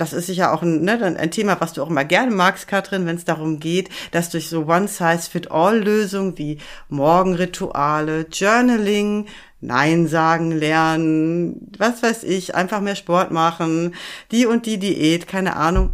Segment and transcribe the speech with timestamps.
[0.00, 3.04] das ist sicher auch ein, ne, ein Thema, was du auch immer gerne magst, Katrin,
[3.04, 9.26] wenn es darum geht, dass durch so One-Size-Fit-All-Lösungen wie Morgenrituale, Journaling,
[9.60, 13.94] Nein sagen lernen, was weiß ich, einfach mehr Sport machen,
[14.30, 15.90] die und die Diät, keine Ahnung,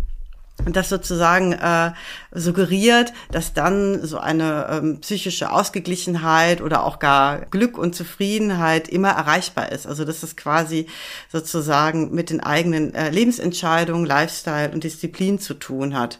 [0.64, 1.92] und das sozusagen äh,
[2.32, 9.10] suggeriert, dass dann so eine ähm, psychische Ausgeglichenheit oder auch gar Glück und Zufriedenheit immer
[9.10, 9.86] erreichbar ist.
[9.86, 10.86] Also dass es quasi
[11.30, 16.18] sozusagen mit den eigenen äh, Lebensentscheidungen, Lifestyle und Disziplin zu tun hat.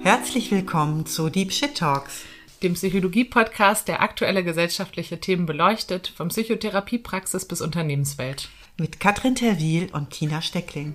[0.00, 2.22] Herzlich willkommen zu Deep Shit Talks
[2.62, 10.08] dem Psychologie-Podcast, der aktuelle gesellschaftliche Themen beleuchtet, von Psychotherapiepraxis bis Unternehmenswelt mit Katrin Terwil und
[10.08, 10.94] Tina Steckling.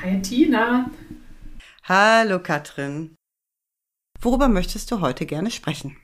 [0.00, 0.90] Hi Tina.
[1.84, 3.14] Hallo Katrin.
[4.22, 5.98] Worüber möchtest du heute gerne sprechen?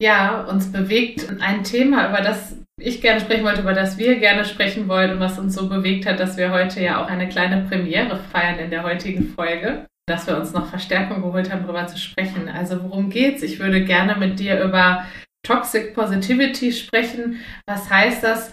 [0.00, 4.46] Ja, uns bewegt ein Thema, über das ich gerne sprechen wollte, über das wir gerne
[4.46, 7.68] sprechen wollen und was uns so bewegt hat, dass wir heute ja auch eine kleine
[7.68, 11.98] Premiere feiern in der heutigen Folge dass wir uns noch Verstärkung geholt haben, darüber zu
[11.98, 12.48] sprechen.
[12.48, 13.42] Also worum geht's?
[13.42, 15.04] Ich würde gerne mit dir über
[15.42, 17.40] Toxic Positivity sprechen.
[17.66, 18.52] Was heißt das,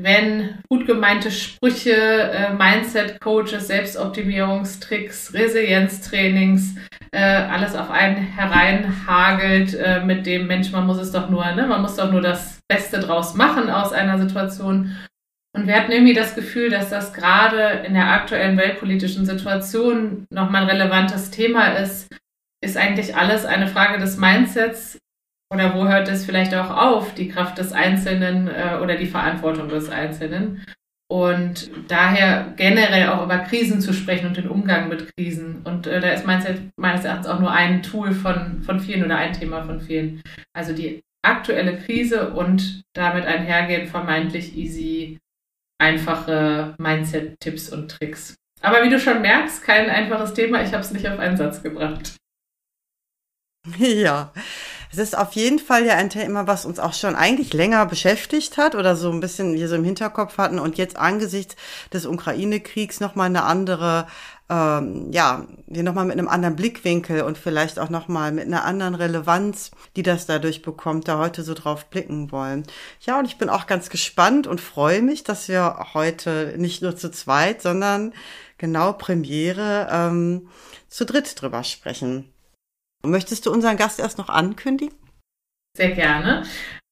[0.00, 6.76] wenn gut gemeinte Sprüche, äh, Mindset-Coaches, Selbstoptimierungstricks, Resilienztrainings,
[7.10, 11.66] äh, alles auf einen hereinhagelt äh, mit dem Mensch, man muss es doch nur, ne,
[11.66, 14.96] man muss doch nur das Beste draus machen aus einer Situation.
[15.58, 20.62] Und wir hatten irgendwie das Gefühl, dass das gerade in der aktuellen weltpolitischen Situation nochmal
[20.62, 22.08] ein relevantes Thema ist.
[22.62, 24.98] Ist eigentlich alles eine Frage des Mindsets
[25.52, 29.68] oder wo hört es vielleicht auch auf, die Kraft des Einzelnen äh, oder die Verantwortung
[29.68, 30.64] des Einzelnen?
[31.10, 35.62] Und daher generell auch über Krisen zu sprechen und den Umgang mit Krisen.
[35.64, 39.16] Und äh, da ist Mindset meines Erachtens auch nur ein Tool von, von vielen oder
[39.16, 40.22] ein Thema von vielen.
[40.52, 45.18] Also die aktuelle Krise und damit einhergehend vermeintlich easy
[45.78, 48.34] einfache Mindset-Tipps und Tricks.
[48.60, 50.62] Aber wie du schon merkst, kein einfaches Thema.
[50.62, 52.16] Ich habe es nicht auf einen Satz gebracht.
[53.76, 54.32] Ja,
[54.90, 58.56] es ist auf jeden Fall ja ein Thema, was uns auch schon eigentlich länger beschäftigt
[58.56, 61.56] hat oder so ein bisschen hier so im Hinterkopf hatten und jetzt angesichts
[61.92, 64.06] des Ukraine-Kriegs nochmal eine andere
[64.50, 68.94] ähm, ja, hier nochmal mit einem anderen Blickwinkel und vielleicht auch nochmal mit einer anderen
[68.94, 72.64] Relevanz, die das dadurch bekommt, da heute so drauf blicken wollen.
[73.00, 76.96] Ja, und ich bin auch ganz gespannt und freue mich, dass wir heute nicht nur
[76.96, 78.14] zu zweit, sondern
[78.56, 80.48] genau Premiere ähm,
[80.88, 82.32] zu dritt drüber sprechen.
[83.04, 84.94] Möchtest du unseren Gast erst noch ankündigen?
[85.76, 86.42] Sehr gerne.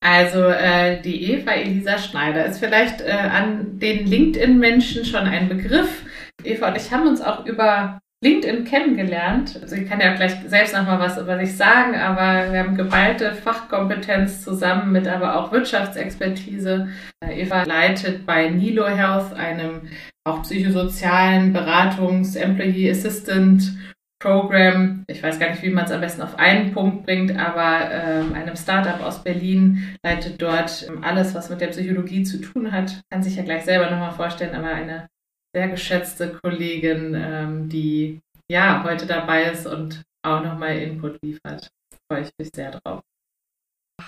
[0.01, 6.05] Also äh, die Eva Elisa Schneider ist vielleicht äh, an den LinkedIn-Menschen schon ein Begriff.
[6.45, 9.59] Eva und ich haben uns auch über LinkedIn kennengelernt.
[9.61, 13.35] Also ich kann ja gleich selbst nochmal was über sich sagen, aber wir haben geballte
[13.35, 16.89] Fachkompetenz zusammen mit aber auch Wirtschaftsexpertise.
[17.29, 19.89] Eva leitet bei Nilo Health, einem
[20.25, 23.73] auch psychosozialen Beratungs-, Employee Assistant
[24.19, 27.91] Program, ich weiß gar nicht, wie man es am besten auf einen Punkt bringt, aber
[27.91, 32.73] ähm, einem Startup aus Berlin leitet dort ähm, alles, was mit der Psychologie zu tun
[32.73, 33.03] hat.
[33.11, 35.09] Kann sich ja gleich selber nochmal vorstellen, aber eine
[35.55, 41.69] sehr geschätzte Kollegin, ähm, die ja heute dabei ist und auch nochmal Input liefert.
[42.11, 43.03] Freue ich mich sehr drauf.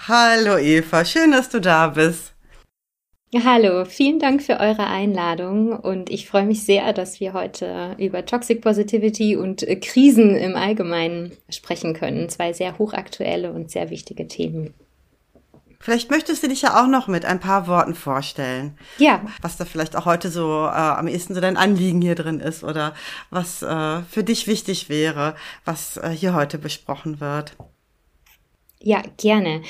[0.09, 2.35] Hallo Eva, schön, dass du da bist.
[3.35, 8.25] Hallo, vielen Dank für eure Einladung und ich freue mich sehr, dass wir heute über
[8.25, 12.31] Toxic Positivity und Krisen im Allgemeinen sprechen können.
[12.31, 14.73] Zwei sehr hochaktuelle und sehr wichtige Themen.
[15.79, 18.79] Vielleicht möchtest du dich ja auch noch mit ein paar Worten vorstellen.
[18.97, 19.21] Ja.
[19.43, 22.65] Was da vielleicht auch heute so äh, am ehesten so dein Anliegen hier drin ist
[22.65, 22.95] oder
[23.29, 25.37] was äh, für dich wichtig wäre,
[25.67, 27.57] was äh, hier heute besprochen wird.
[28.81, 29.63] Ja, gerne.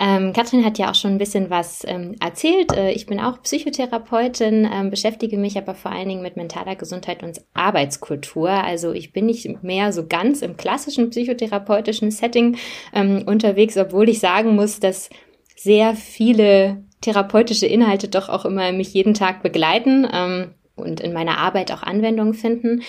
[0.00, 2.72] Ähm, Katrin hat ja auch schon ein bisschen was ähm, erzählt.
[2.72, 7.22] Äh, ich bin auch Psychotherapeutin, ähm, beschäftige mich aber vor allen Dingen mit mentaler Gesundheit
[7.22, 8.50] und Arbeitskultur.
[8.50, 12.56] Also ich bin nicht mehr so ganz im klassischen psychotherapeutischen Setting
[12.92, 15.10] ähm, unterwegs, obwohl ich sagen muss, dass
[15.54, 21.38] sehr viele therapeutische Inhalte doch auch immer mich jeden Tag begleiten ähm, und in meiner
[21.38, 22.82] Arbeit auch Anwendung finden.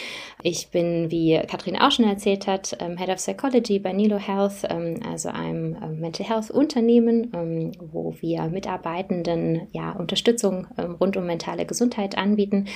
[0.43, 4.67] Ich bin, wie Katrin auch schon erzählt hat, ähm, Head of Psychology bei Nilo Health,
[4.69, 10.67] ähm, also einem ähm, Mental Health Unternehmen, wo wir Mitarbeitenden ja Unterstützung
[10.99, 12.67] rund um mentale Gesundheit anbieten.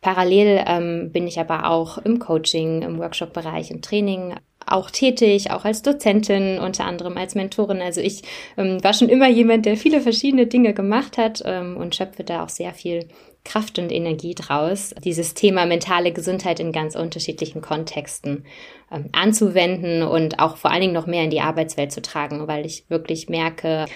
[0.00, 4.34] Parallel bin ich aber auch im Coaching, im Workshop-Bereich, im Training
[4.66, 7.80] auch tätig, auch als Dozentin, unter anderem als Mentorin.
[7.80, 8.22] Also ich
[8.56, 12.42] ähm, war schon immer jemand, der viele verschiedene Dinge gemacht hat ähm, und schöpfe da
[12.42, 13.08] auch sehr viel
[13.46, 18.44] Kraft und Energie draus, dieses Thema mentale Gesundheit in ganz unterschiedlichen Kontexten
[18.90, 22.66] ähm, anzuwenden und auch vor allen Dingen noch mehr in die Arbeitswelt zu tragen, weil
[22.66, 23.86] ich wirklich merke,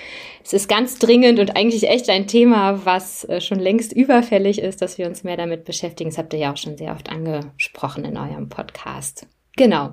[0.44, 4.80] es ist ganz dringend und eigentlich echt ein Thema, was äh, schon längst überfällig ist,
[4.82, 6.10] dass wir uns mehr damit beschäftigen.
[6.10, 9.26] Das habt ihr ja auch schon sehr oft angesprochen in eurem Podcast.
[9.56, 9.90] Genau.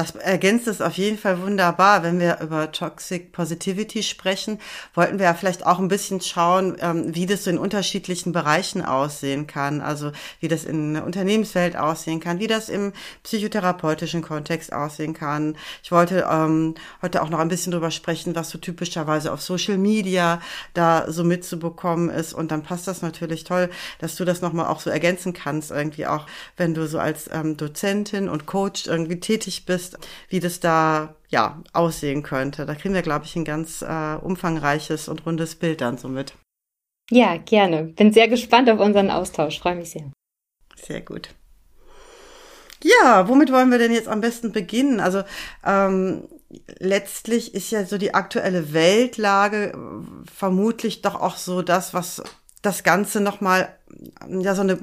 [0.00, 2.02] Das ergänzt es auf jeden Fall wunderbar.
[2.02, 4.58] Wenn wir über Toxic Positivity sprechen,
[4.94, 8.82] wollten wir ja vielleicht auch ein bisschen schauen, ähm, wie das so in unterschiedlichen Bereichen
[8.82, 9.82] aussehen kann.
[9.82, 10.10] Also
[10.40, 12.94] wie das in der Unternehmenswelt aussehen kann, wie das im
[13.24, 15.54] psychotherapeutischen Kontext aussehen kann.
[15.82, 19.76] Ich wollte ähm, heute auch noch ein bisschen drüber sprechen, was so typischerweise auf Social
[19.76, 20.40] Media
[20.72, 22.32] da so mitzubekommen ist.
[22.32, 23.68] Und dann passt das natürlich toll,
[23.98, 26.24] dass du das nochmal auch so ergänzen kannst, irgendwie auch,
[26.56, 31.14] wenn du so als ähm, Dozentin und Coach irgendwie tätig bist ist, wie das da
[31.28, 32.66] ja aussehen könnte.
[32.66, 36.34] Da kriegen wir, glaube ich, ein ganz äh, umfangreiches und rundes Bild dann somit.
[37.10, 37.84] Ja, gerne.
[37.84, 39.58] Bin sehr gespannt auf unseren Austausch.
[39.58, 40.10] Freue mich sehr.
[40.76, 41.30] Sehr gut.
[42.82, 45.00] Ja, womit wollen wir denn jetzt am besten beginnen?
[45.00, 45.22] Also
[45.64, 46.28] ähm,
[46.78, 49.72] letztlich ist ja so die aktuelle Weltlage
[50.34, 52.22] vermutlich doch auch so das, was
[52.62, 53.74] das Ganze nochmal
[54.28, 54.78] ja so eine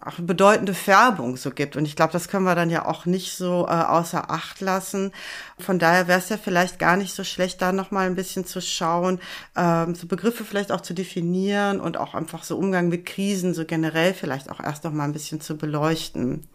[0.00, 1.76] auch bedeutende Färbung so gibt.
[1.76, 5.12] Und ich glaube, das können wir dann ja auch nicht so äh, außer Acht lassen.
[5.58, 8.60] Von daher wäre es ja vielleicht gar nicht so schlecht, da nochmal ein bisschen zu
[8.60, 9.20] schauen,
[9.56, 13.64] ähm, so Begriffe vielleicht auch zu definieren und auch einfach so Umgang mit Krisen so
[13.64, 16.48] generell vielleicht auch erst nochmal ein bisschen zu beleuchten.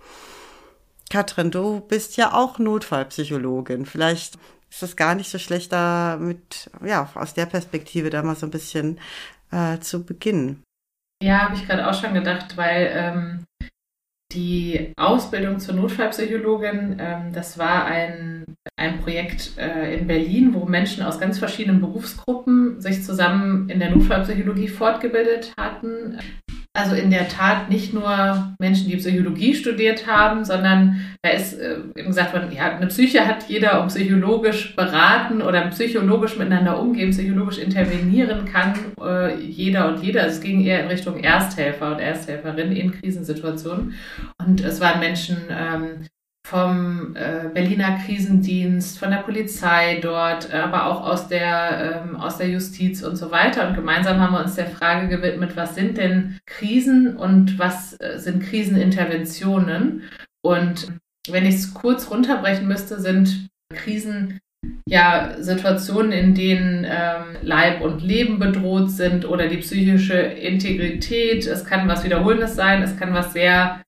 [1.09, 3.85] Katrin, du bist ja auch Notfallpsychologin.
[3.85, 4.37] Vielleicht
[4.73, 8.47] ist das gar nicht so schlecht, da mit, ja, aus der Perspektive da mal so
[8.47, 8.99] ein bisschen
[9.53, 10.63] äh, zu beginnen.
[11.23, 13.45] Ja, habe ich gerade auch schon gedacht, weil ähm,
[14.33, 18.45] die Ausbildung zur Notfallpsychologin, ähm, das war ein,
[18.75, 23.91] ein Projekt äh, in Berlin, wo Menschen aus ganz verschiedenen Berufsgruppen sich zusammen in der
[23.91, 26.19] Notfallpsychologie fortgebildet hatten
[26.75, 31.77] also in der Tat nicht nur Menschen, die Psychologie studiert haben, sondern da ist äh,
[31.95, 37.11] eben gesagt worden, ja, eine Psyche hat jeder, um psychologisch beraten oder psychologisch miteinander umgehen,
[37.11, 40.23] psychologisch intervenieren kann äh, jeder und jeder.
[40.23, 43.93] Also es ging eher in Richtung Ersthelfer und Ersthelferin in Krisensituationen.
[44.43, 46.07] Und es waren Menschen, ähm,
[46.45, 52.49] vom äh, Berliner Krisendienst, von der Polizei dort, aber auch aus der, ähm, aus der
[52.49, 53.69] Justiz und so weiter.
[53.69, 58.19] Und gemeinsam haben wir uns der Frage gewidmet, was sind denn Krisen und was äh,
[58.19, 60.03] sind Kriseninterventionen?
[60.41, 60.91] Und
[61.29, 64.39] wenn ich es kurz runterbrechen müsste, sind Krisen
[64.85, 71.47] ja Situationen, in denen ähm, Leib und Leben bedroht sind oder die psychische Integrität.
[71.47, 73.81] Es kann was Wiederholendes sein, es kann was sehr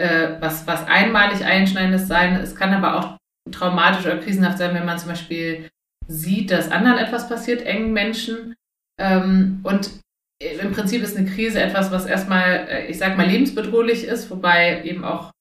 [0.00, 2.36] äh, was, was einmalig Einschneidendes sein.
[2.36, 3.16] Es kann aber auch
[3.52, 5.68] traumatisch oder krisenhaft sein, wenn man zum Beispiel
[6.08, 8.54] sieht, dass anderen etwas passiert, engen Menschen.
[8.98, 9.90] Ähm, und
[10.40, 14.82] im Prinzip ist eine Krise etwas, was erstmal, äh, ich sag mal, lebensbedrohlich ist, wobei
[14.84, 15.32] eben auch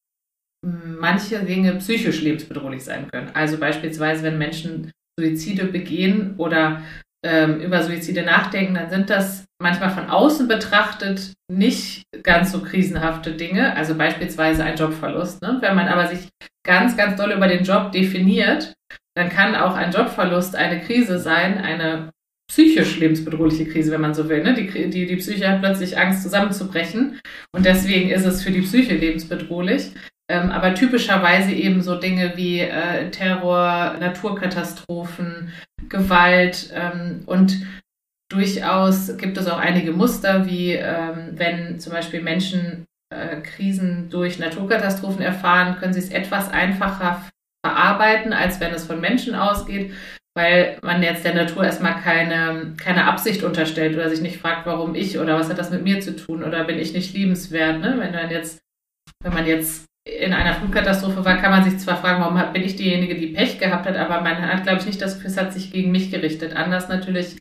[0.65, 3.31] hm, manche Dinge psychisch lebensbedrohlich sein können.
[3.33, 6.83] Also beispielsweise, wenn Menschen Suizide begehen oder
[7.25, 13.33] ähm, über Suizide nachdenken, dann sind das manchmal von außen betrachtet nicht ganz so krisenhafte
[13.33, 15.41] Dinge, also beispielsweise ein Jobverlust.
[15.41, 15.57] Ne?
[15.59, 16.29] Wenn man aber sich
[16.65, 18.73] ganz, ganz doll über den Job definiert,
[19.15, 22.11] dann kann auch ein Jobverlust eine Krise sein, eine
[22.49, 24.43] psychisch lebensbedrohliche Krise, wenn man so will.
[24.43, 24.53] Ne?
[24.53, 27.19] Die, die, die Psyche hat plötzlich Angst, zusammenzubrechen
[27.53, 29.91] und deswegen ist es für die Psyche lebensbedrohlich.
[30.29, 35.51] Ähm, aber typischerweise eben so Dinge wie äh, Terror, Naturkatastrophen,
[35.89, 37.65] Gewalt ähm, und
[38.31, 44.37] durchaus gibt es auch einige Muster, wie ähm, wenn zum Beispiel Menschen äh, Krisen durch
[44.37, 47.23] Naturkatastrophen erfahren, können sie es etwas einfacher
[47.65, 49.93] verarbeiten, als wenn es von Menschen ausgeht,
[50.37, 54.93] weil man jetzt der Natur erstmal keine, keine Absicht unterstellt oder sich nicht fragt, warum
[54.93, 57.79] ich oder was hat das mit mir zu tun oder bin ich nicht liebenswert.
[57.79, 57.95] Ne?
[57.97, 58.59] Wenn man jetzt,
[59.23, 62.75] wenn man jetzt in einer Flugkatastrophe war, kann man sich zwar fragen, warum bin ich
[62.75, 65.53] diejenige, die Pech gehabt hat, aber man hat, glaube ich, nicht das Gefühl, es hat
[65.53, 66.55] sich gegen mich gerichtet.
[66.55, 67.37] Anders natürlich,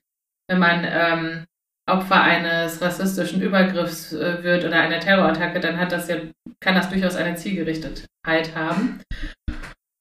[0.49, 1.45] wenn man ähm,
[1.88, 6.17] Opfer eines rassistischen Übergriffs äh, wird oder einer Terrorattacke, dann hat das ja,
[6.61, 9.00] kann das durchaus eine Zielgerichtetheit haben.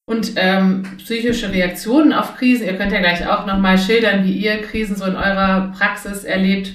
[0.09, 4.61] Und ähm, psychische Reaktionen auf Krisen, ihr könnt ja gleich auch nochmal schildern, wie ihr
[4.61, 6.73] Krisen so in eurer Praxis erlebt,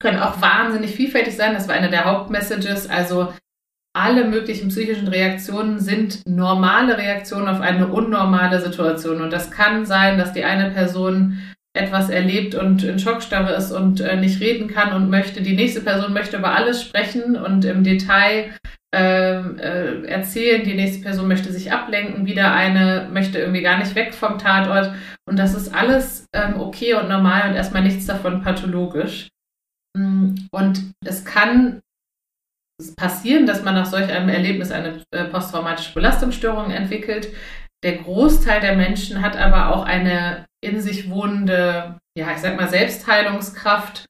[0.00, 1.54] können auch wahnsinnig vielfältig sein.
[1.54, 2.90] Das war eine der Hauptmessages.
[2.90, 3.32] Also
[3.94, 9.20] alle möglichen psychischen Reaktionen sind normale Reaktionen auf eine unnormale Situation.
[9.20, 11.38] Und das kann sein, dass die eine Person
[11.74, 15.42] etwas erlebt und in Schockstarre ist und äh, nicht reden kann und möchte.
[15.42, 18.52] Die nächste Person möchte über alles sprechen und im Detail
[18.94, 20.64] äh, äh, erzählen.
[20.64, 22.26] Die nächste Person möchte sich ablenken.
[22.26, 24.92] Wieder eine möchte irgendwie gar nicht weg vom Tatort.
[25.26, 29.28] Und das ist alles ähm, okay und normal und erstmal nichts davon pathologisch.
[29.96, 31.80] Mm, und es kann
[32.96, 37.28] passieren, dass man nach solch einem Erlebnis eine äh, posttraumatische Belastungsstörung entwickelt.
[37.84, 42.68] Der Großteil der Menschen hat aber auch eine in sich wohnende, ja, ich sag mal,
[42.68, 44.06] Selbstheilungskraft.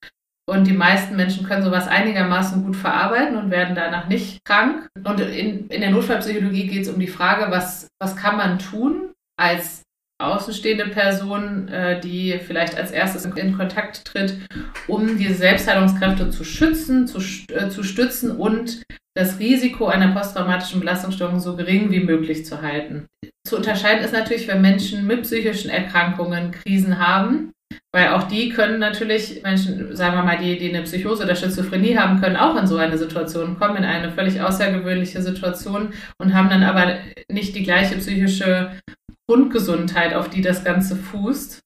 [0.49, 4.89] Und die meisten Menschen können sowas einigermaßen gut verarbeiten und werden danach nicht krank.
[5.05, 9.13] Und in, in der Notfallpsychologie geht es um die Frage, was, was kann man tun
[9.41, 9.83] als
[10.27, 14.39] außenstehende Person, äh, die vielleicht als erstes in Kontakt tritt,
[14.87, 17.19] um die Selbstheilungskräfte zu schützen, zu,
[17.53, 18.83] äh, zu stützen und
[19.15, 23.07] das Risiko einer posttraumatischen Belastungsstörung so gering wie möglich zu halten.
[23.47, 27.53] Zu unterscheiden ist natürlich, wenn Menschen mit psychischen Erkrankungen Krisen haben,
[27.95, 31.97] weil auch die können natürlich, Menschen, sagen wir mal, die, die eine Psychose oder Schizophrenie
[31.97, 36.49] haben, können auch in so eine Situation kommen, in eine völlig außergewöhnliche Situation und haben
[36.49, 36.97] dann aber
[37.31, 38.73] nicht die gleiche psychische
[39.29, 41.61] Grundgesundheit, auf die das Ganze fußt.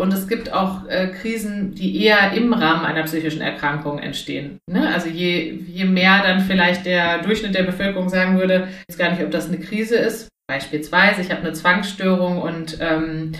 [0.00, 4.58] Und es gibt auch äh, Krisen, die eher im Rahmen einer psychischen Erkrankung entstehen.
[4.68, 4.92] Ne?
[4.92, 9.22] Also je, je mehr dann vielleicht der Durchschnitt der Bevölkerung sagen würde, jetzt gar nicht,
[9.22, 10.28] ob das eine Krise ist.
[10.48, 13.32] Beispielsweise, ich habe eine Zwangsstörung und ähm,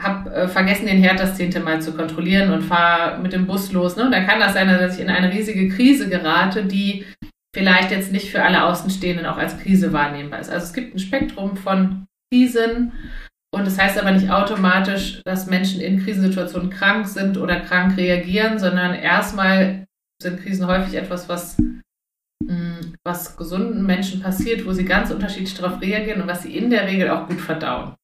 [0.00, 3.70] habe äh, vergessen, den Herd das zehnte Mal zu kontrollieren und fahre mit dem Bus
[3.70, 3.96] los.
[3.96, 4.06] Ne?
[4.06, 7.04] Und dann kann das sein, dass ich in eine riesige Krise gerate, die
[7.54, 10.50] vielleicht jetzt nicht für alle Außenstehenden auch als Krise wahrnehmbar ist.
[10.50, 12.92] Also es gibt ein Spektrum von Krisen.
[13.52, 18.58] Und das heißt aber nicht automatisch, dass Menschen in Krisensituationen krank sind oder krank reagieren,
[18.58, 19.86] sondern erstmal
[20.22, 25.80] sind Krisen häufig etwas, was, mm, was gesunden Menschen passiert, wo sie ganz unterschiedlich darauf
[25.80, 27.94] reagieren und was sie in der Regel auch gut verdauen.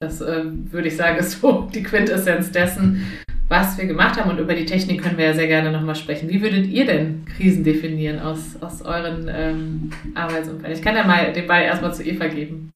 [0.00, 3.06] Das äh, würde ich sagen, ist so die Quintessenz dessen,
[3.48, 4.30] was wir gemacht haben.
[4.30, 6.28] Und über die Technik können wir ja sehr gerne nochmal sprechen.
[6.28, 10.76] Wie würdet ihr denn Krisen definieren aus, aus euren ähm, Arbeitsumfällen?
[10.76, 12.72] Ich kann ja mal den Ball erstmal zu Eva geben.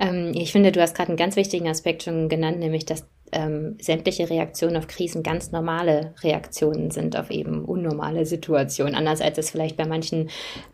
[0.00, 3.76] Ähm, ich finde, du hast gerade einen ganz wichtigen Aspekt schon genannt, nämlich dass ähm,
[3.80, 8.94] sämtliche Reaktionen auf Krisen ganz normale Reaktionen sind auf eben unnormale Situationen.
[8.94, 10.30] Anders als es vielleicht bei manchen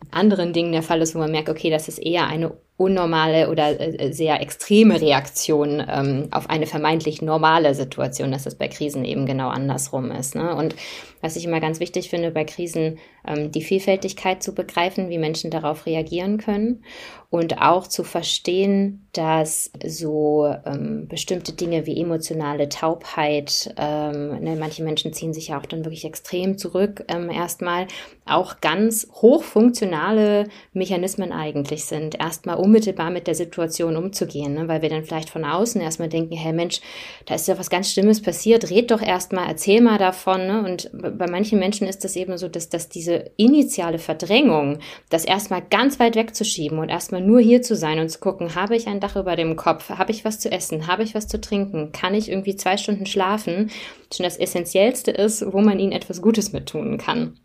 [0.09, 3.79] anderen Dingen der Fall ist, wo man merkt, okay, das ist eher eine unnormale oder
[3.79, 9.25] äh, sehr extreme Reaktion ähm, auf eine vermeintlich normale Situation, dass es bei Krisen eben
[9.25, 10.35] genau andersrum ist.
[10.35, 10.55] Ne?
[10.55, 10.75] Und
[11.19, 15.49] was ich immer ganz wichtig finde bei Krisen, ähm, die Vielfältigkeit zu begreifen, wie Menschen
[15.49, 16.83] darauf reagieren können
[17.31, 24.83] und auch zu verstehen, dass so ähm, bestimmte Dinge wie emotionale Taubheit, ähm, ne, manche
[24.83, 27.87] Menschen ziehen sich ja auch dann wirklich extrem zurück, ähm, erstmal
[28.29, 34.67] auch ganz hochfunktionale Mechanismen eigentlich sind, erstmal unmittelbar mit der Situation umzugehen, ne?
[34.67, 36.81] weil wir dann vielleicht von außen erstmal denken, hey Mensch,
[37.25, 40.47] da ist ja was ganz Schlimmes passiert, red doch erstmal, erzähl mal davon.
[40.47, 40.63] Ne?
[40.63, 44.79] Und bei manchen Menschen ist das eben so, dass, dass diese initiale Verdrängung,
[45.09, 48.75] das erstmal ganz weit wegzuschieben und erstmal nur hier zu sein und zu gucken, habe
[48.75, 51.39] ich ein Dach über dem Kopf, habe ich was zu essen, habe ich was zu
[51.39, 53.71] trinken, kann ich irgendwie zwei Stunden schlafen,
[54.13, 57.37] schon das Essentiellste ist, wo man ihnen etwas Gutes mit tun kann.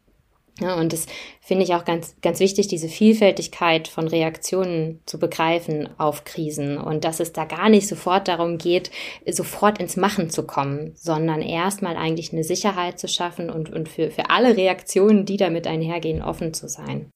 [0.61, 1.07] Ja, und das
[1.41, 7.05] finde ich auch ganz, ganz wichtig, diese Vielfältigkeit von Reaktionen zu begreifen auf Krisen und
[7.05, 8.91] dass es da gar nicht sofort darum geht,
[9.27, 14.11] sofort ins Machen zu kommen, sondern erstmal eigentlich eine Sicherheit zu schaffen und, und für,
[14.11, 17.11] für alle Reaktionen, die damit einhergehen, offen zu sein.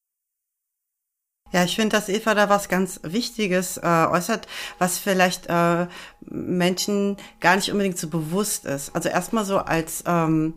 [1.53, 5.87] Ja, ich finde, dass Eva da was ganz Wichtiges äh, äußert, was vielleicht äh,
[6.21, 8.95] Menschen gar nicht unbedingt so bewusst ist.
[8.97, 10.55] Also erstmal so als ähm,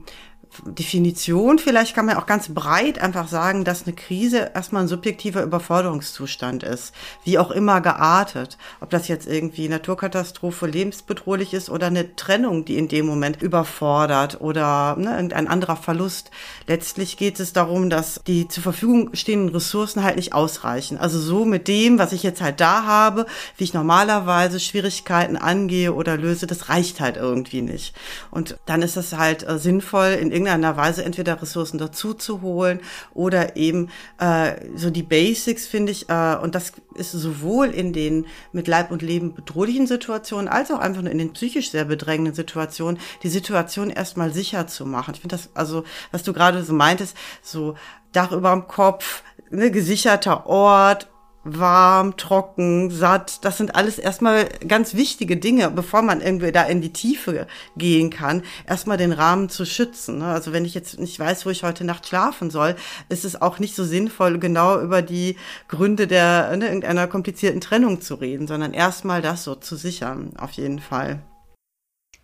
[0.65, 5.43] Definition, vielleicht kann man auch ganz breit einfach sagen, dass eine Krise erstmal ein subjektiver
[5.43, 8.57] Überforderungszustand ist, wie auch immer geartet.
[8.81, 14.41] Ob das jetzt irgendwie Naturkatastrophe lebensbedrohlich ist oder eine Trennung, die in dem Moment überfordert
[14.41, 16.31] oder ne, irgendein anderer Verlust.
[16.67, 20.97] Letztlich geht es darum, dass die zur Verfügung stehenden Ressourcen halt nicht ausreichen.
[20.97, 23.27] Also so mit dem, was ich jetzt halt da habe,
[23.57, 27.95] wie ich normalerweise Schwierigkeiten angehe oder löse, das reicht halt irgendwie nicht.
[28.31, 32.79] Und dann ist es halt äh, sinnvoll, in irgendeiner Weise entweder Ressourcen dazu zu holen
[33.13, 38.25] oder eben äh, so die Basics, finde ich, äh, und das ist sowohl in den
[38.51, 42.99] mit Leib und Leben bedrohlichen Situationen als auch einfach in den psychisch sehr bedrängenden Situationen,
[43.23, 45.13] die Situation erstmal sicher zu machen.
[45.13, 47.75] Ich finde das, also, was du gerade so meintest, so
[48.11, 51.07] Dach über dem Kopf, ne, gesicherter Ort,
[51.43, 53.43] warm, trocken, satt.
[53.45, 58.09] Das sind alles erstmal ganz wichtige Dinge, bevor man irgendwie da in die Tiefe gehen
[58.09, 60.19] kann, erstmal den Rahmen zu schützen.
[60.19, 60.25] Ne?
[60.25, 62.75] Also wenn ich jetzt nicht weiß, wo ich heute Nacht schlafen soll,
[63.07, 68.01] ist es auch nicht so sinnvoll, genau über die Gründe der ne, irgendeiner komplizierten Trennung
[68.01, 71.21] zu reden, sondern erstmal das so zu sichern, auf jeden Fall.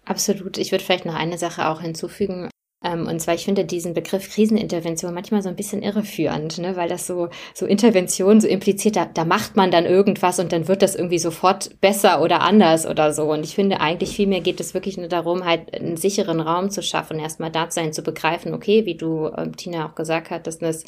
[0.05, 0.57] Absolut.
[0.57, 2.50] Ich würde vielleicht noch eine Sache auch hinzufügen
[2.94, 6.75] und zwar, ich finde diesen Begriff Krisenintervention manchmal so ein bisschen irreführend, ne?
[6.75, 10.68] weil das so, so Intervention so impliziert, da, da macht man dann irgendwas und dann
[10.68, 13.32] wird das irgendwie sofort besser oder anders oder so.
[13.32, 16.84] Und ich finde eigentlich vielmehr geht es wirklich nur darum, halt einen sicheren Raum zu
[16.84, 20.60] schaffen, erstmal da sein, zu begreifen, okay, wie du, ähm, Tina, auch gesagt hat, dass
[20.60, 20.84] das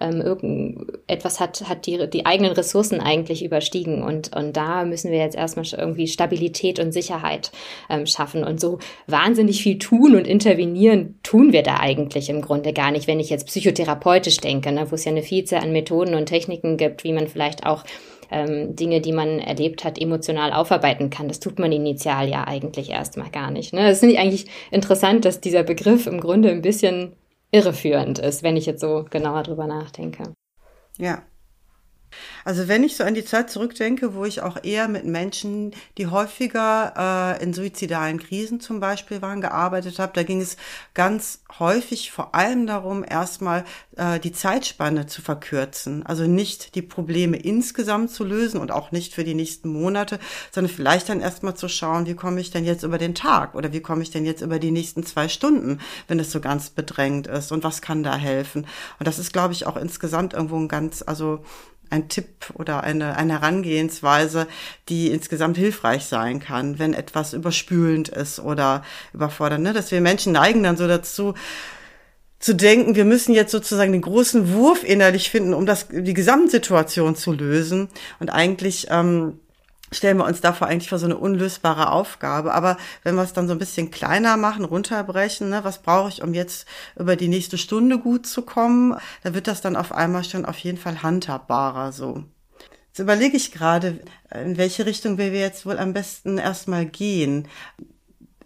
[0.00, 4.02] ähm, irgendetwas hat, hat die, die eigenen Ressourcen eigentlich überstiegen.
[4.02, 7.52] Und, und da müssen wir jetzt erstmal irgendwie Stabilität und Sicherheit
[7.90, 12.40] ähm, schaffen und so wahnsinnig viel tun und intervenieren tun tun wir da eigentlich im
[12.40, 15.72] Grunde gar nicht, wenn ich jetzt psychotherapeutisch denke, ne, wo es ja eine Vielzahl an
[15.72, 17.82] Methoden und Techniken gibt, wie man vielleicht auch
[18.30, 21.26] ähm, Dinge, die man erlebt hat, emotional aufarbeiten kann.
[21.26, 23.72] Das tut man initial ja eigentlich erstmal gar nicht.
[23.72, 23.88] Ne?
[23.88, 27.16] Das finde ich eigentlich interessant, dass dieser Begriff im Grunde ein bisschen
[27.50, 30.22] irreführend ist, wenn ich jetzt so genauer drüber nachdenke.
[30.96, 31.22] Ja,
[32.44, 36.06] also wenn ich so an die Zeit zurückdenke, wo ich auch eher mit Menschen, die
[36.06, 40.56] häufiger äh, in suizidalen Krisen zum Beispiel waren, gearbeitet habe, da ging es
[40.94, 43.64] ganz häufig vor allem darum, erstmal
[43.96, 46.04] äh, die Zeitspanne zu verkürzen.
[46.04, 50.18] Also nicht die Probleme insgesamt zu lösen und auch nicht für die nächsten Monate,
[50.50, 53.72] sondern vielleicht dann erstmal zu schauen, wie komme ich denn jetzt über den Tag oder
[53.72, 57.26] wie komme ich denn jetzt über die nächsten zwei Stunden, wenn es so ganz bedrängt
[57.26, 58.66] ist und was kann da helfen.
[58.98, 61.44] Und das ist, glaube ich, auch insgesamt irgendwo ein ganz, also
[61.92, 64.48] ein Tipp oder eine, eine Herangehensweise,
[64.88, 68.82] die insgesamt hilfreich sein kann, wenn etwas überspülend ist oder
[69.12, 69.62] überfordernd.
[69.62, 69.72] Ne?
[69.72, 71.34] Dass wir Menschen neigen dann so dazu,
[72.40, 77.14] zu denken, wir müssen jetzt sozusagen den großen Wurf innerlich finden, um das, die Gesamtsituation
[77.14, 77.88] zu lösen.
[78.18, 79.38] Und eigentlich ähm,
[79.92, 82.52] stellen wir uns davor eigentlich vor so eine unlösbare Aufgabe.
[82.54, 86.22] Aber wenn wir es dann so ein bisschen kleiner machen, runterbrechen, ne, was brauche ich,
[86.22, 86.66] um jetzt
[86.98, 90.58] über die nächste Stunde gut zu kommen, da wird das dann auf einmal schon auf
[90.58, 92.24] jeden Fall handhabbarer so.
[92.88, 97.48] Jetzt überlege ich gerade, in welche Richtung wir jetzt wohl am besten erstmal gehen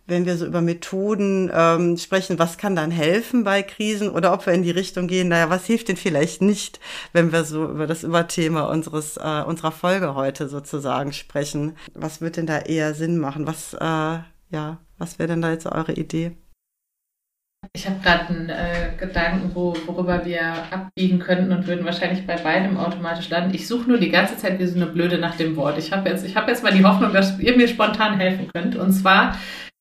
[0.06, 4.46] wenn wir so über Methoden ähm, sprechen, was kann dann helfen bei Krisen oder ob
[4.46, 6.80] wir in die Richtung gehen, naja, was hilft denn vielleicht nicht,
[7.12, 11.76] wenn wir so über das Überthema unseres, äh, unserer Folge heute sozusagen sprechen.
[11.94, 13.46] Was wird denn da eher Sinn machen?
[13.46, 14.18] Was, äh,
[14.50, 16.36] ja, was wäre denn da jetzt eure Idee?
[17.72, 22.36] Ich habe gerade einen äh, Gedanken, wo, worüber wir abbiegen könnten und würden wahrscheinlich bei
[22.36, 23.54] beidem automatisch landen.
[23.54, 25.76] Ich suche nur die ganze Zeit wie so eine Blöde nach dem Wort.
[25.78, 28.76] Ich habe jetzt, hab jetzt mal die Hoffnung, dass ihr mir spontan helfen könnt.
[28.76, 29.36] Und zwar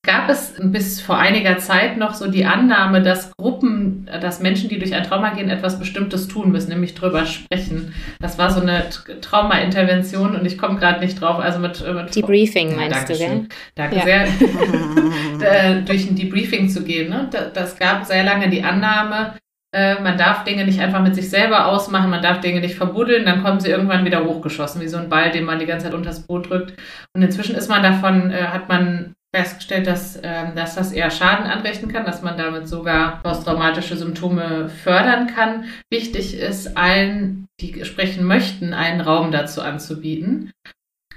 [0.06, 4.80] gab es bis vor einiger Zeit noch so die Annahme, dass Gruppen, dass Menschen, die
[4.80, 7.94] durch ein Trauma gehen, etwas Bestimmtes tun müssen, nämlich drüber sprechen.
[8.20, 8.86] Das war so eine
[9.22, 11.40] Trauma-Intervention und ich komme gerade nicht drauf.
[11.40, 13.48] Also mit, mit Debriefing meinst ja, du, gell?
[13.76, 14.04] Danke ja.
[14.04, 15.82] sehr.
[15.86, 17.10] Durch ein Debriefing zu gehen.
[17.10, 17.30] Ne?
[17.54, 19.34] Das gab sehr lange die Annahme,
[19.76, 23.26] äh, man darf Dinge nicht einfach mit sich selber ausmachen, man darf Dinge nicht verbuddeln,
[23.26, 25.94] dann kommen sie irgendwann wieder hochgeschossen, wie so ein Ball, den man die ganze Zeit
[25.94, 26.76] unters Boot drückt.
[27.14, 31.46] Und inzwischen ist man davon, äh, hat man festgestellt, dass, ähm, dass das eher Schaden
[31.46, 35.66] anrichten kann, dass man damit sogar posttraumatische Symptome fördern kann.
[35.92, 40.52] Wichtig ist allen, die sprechen möchten, einen Raum dazu anzubieten.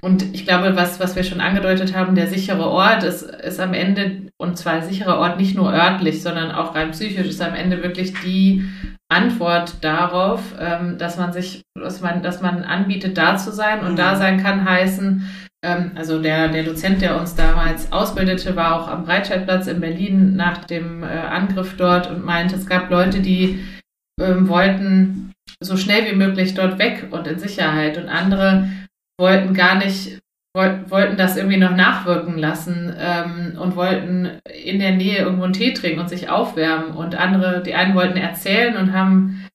[0.01, 3.75] Und ich glaube, was, was wir schon angedeutet haben, der sichere Ort ist, ist am
[3.75, 7.55] Ende, und zwar ein sicherer Ort nicht nur örtlich, sondern auch rein psychisch, ist am
[7.55, 8.65] Ende wirklich die
[9.09, 13.81] Antwort darauf, ähm, dass man sich, dass man, dass man anbietet, da zu sein.
[13.81, 13.97] Und mhm.
[13.97, 19.05] da sein kann heißen, also der, der Dozent, der uns damals ausbildete, war auch am
[19.05, 23.65] Breitscheidplatz in Berlin nach dem äh, Angriff dort und meinte, es gab Leute, die
[24.21, 28.69] ähm, wollten so schnell wie möglich dort weg und in Sicherheit und andere
[29.19, 30.21] wollten gar nicht,
[30.55, 35.73] wollten das irgendwie noch nachwirken lassen ähm, und wollten in der Nähe irgendwo einen Tee
[35.73, 36.93] trinken und sich aufwärmen.
[36.93, 39.47] Und andere, die einen wollten erzählen und haben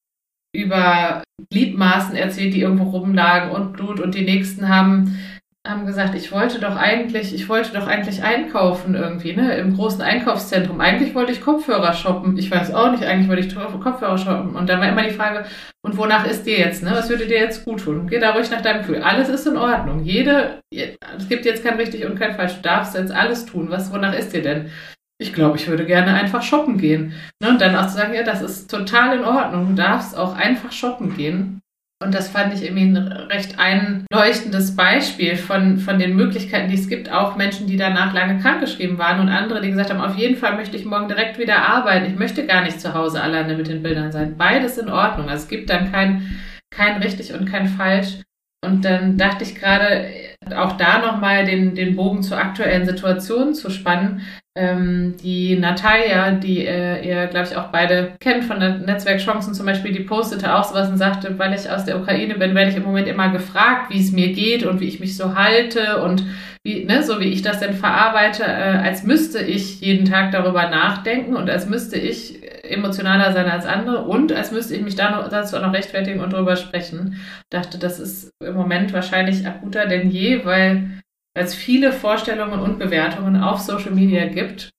[0.54, 5.18] über Gliedmaßen erzählt, die irgendwo rumlagen und Blut und die nächsten haben
[5.66, 10.02] haben gesagt, ich wollte doch eigentlich, ich wollte doch eigentlich einkaufen irgendwie, ne, im großen
[10.02, 10.82] Einkaufszentrum.
[10.82, 12.38] Eigentlich wollte ich Kopfhörer shoppen.
[12.38, 14.56] Ich weiß auch nicht, eigentlich wollte ich Kopfhörer shoppen.
[14.56, 15.46] Und dann war immer die Frage,
[15.82, 16.92] und wonach ist dir jetzt, ne?
[16.92, 18.08] Was würde dir jetzt gut tun?
[18.08, 19.02] Geh da ruhig nach deinem Gefühl.
[19.04, 20.04] Alles ist in Ordnung.
[20.04, 22.56] Jede, es gibt jetzt kein richtig und kein falsch.
[22.56, 23.70] Du darfst jetzt alles tun.
[23.70, 24.70] Was, wonach ist dir denn?
[25.18, 27.14] Ich glaube, ich würde gerne einfach shoppen gehen.
[27.42, 27.50] Ne?
[27.50, 29.70] Und dann auch zu sagen, ja, das ist total in Ordnung.
[29.70, 31.62] Du darfst auch einfach shoppen gehen.
[32.04, 36.90] Und das fand ich irgendwie ein recht einleuchtendes Beispiel von, von den Möglichkeiten, die es
[36.90, 37.12] gibt.
[37.12, 40.56] Auch Menschen, die danach lange krankgeschrieben waren und andere, die gesagt haben, auf jeden Fall
[40.56, 42.06] möchte ich morgen direkt wieder arbeiten.
[42.06, 44.38] Ich möchte gar nicht zu Hause alleine mit den Bildern sein.
[44.38, 45.30] Beides in Ordnung.
[45.30, 46.40] Also es gibt dann kein,
[46.70, 48.20] kein richtig und kein falsch.
[48.64, 50.08] Und dann dachte ich gerade,
[50.56, 54.22] auch da nochmal den, den Bogen zur aktuellen Situation zu spannen.
[54.56, 59.56] Ähm, die Natalia, die äh, ihr, glaube ich, auch beide kennt von der Netzwerk Chancen
[59.56, 62.70] zum Beispiel, die postete auch sowas und sagte, weil ich aus der Ukraine bin, werde
[62.70, 66.04] ich im Moment immer gefragt, wie es mir geht und wie ich mich so halte
[66.04, 66.24] und
[66.64, 70.70] wie, ne, so wie ich das denn verarbeite, äh, als müsste ich jeden Tag darüber
[70.70, 75.10] nachdenken und als müsste ich emotionaler sein als andere und als müsste ich mich da
[75.10, 77.20] noch, dazu auch noch rechtfertigen und darüber sprechen.
[77.50, 81.02] Dachte, das ist im Moment wahrscheinlich akuter denn je, weil
[81.36, 84.70] es viele Vorstellungen und Bewertungen auf Social Media gibt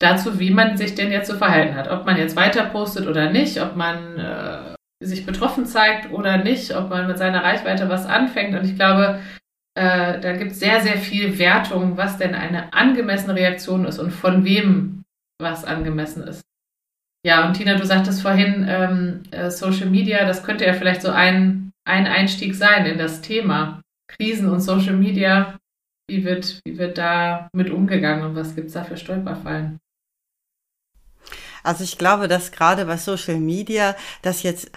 [0.00, 1.88] dazu, wie man sich denn jetzt zu verhalten hat.
[1.88, 6.74] Ob man jetzt weiter postet oder nicht, ob man äh, sich betroffen zeigt oder nicht,
[6.74, 8.54] ob man mit seiner Reichweite was anfängt.
[8.58, 9.20] Und ich glaube,
[9.78, 14.10] äh, da gibt es sehr, sehr viel Wertung, was denn eine angemessene Reaktion ist und
[14.10, 15.02] von wem
[15.40, 16.42] was angemessen ist.
[17.24, 21.10] Ja, und Tina, du sagtest vorhin, ähm, äh, Social Media, das könnte ja vielleicht so
[21.10, 23.82] ein, ein Einstieg sein in das Thema.
[24.16, 25.58] Krisen und Social Media,
[26.08, 29.78] wie wird, wie wird da mit umgegangen und was gibt es da für Stolperfallen?
[31.62, 34.70] Also ich glaube, dass gerade bei Social Media das jetzt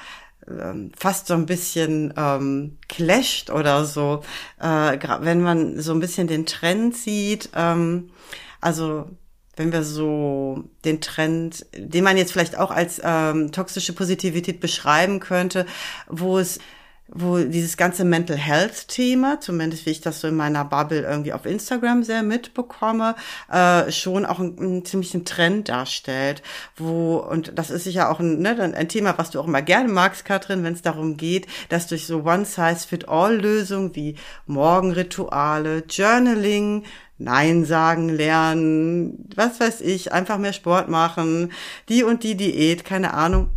[0.48, 4.22] ähm, fast so ein bisschen ähm, clasht oder so,
[4.60, 7.50] äh, wenn man so ein bisschen den Trend sieht.
[7.56, 8.12] Ähm,
[8.60, 9.10] also
[9.56, 15.20] wenn wir so den Trend, den man jetzt vielleicht auch als ähm, toxische Positivität beschreiben
[15.20, 15.66] könnte,
[16.08, 16.60] wo es
[17.08, 21.34] wo dieses ganze Mental Health Thema, zumindest wie ich das so in meiner Bubble irgendwie
[21.34, 23.16] auf Instagram sehr mitbekomme,
[23.52, 26.42] äh, schon auch einen, einen ziemlichen Trend darstellt,
[26.76, 29.90] wo, und das ist sicher auch ein, ne, ein Thema, was du auch immer gerne
[29.90, 34.16] magst, Katrin, wenn es darum geht, dass durch so One-Size-Fit-All-Lösungen wie
[34.48, 36.84] Morgenrituale, Journaling,
[37.20, 41.52] Nein sagen lernen, was weiß ich, einfach mehr Sport machen,
[41.88, 43.50] die und die Diät, keine Ahnung,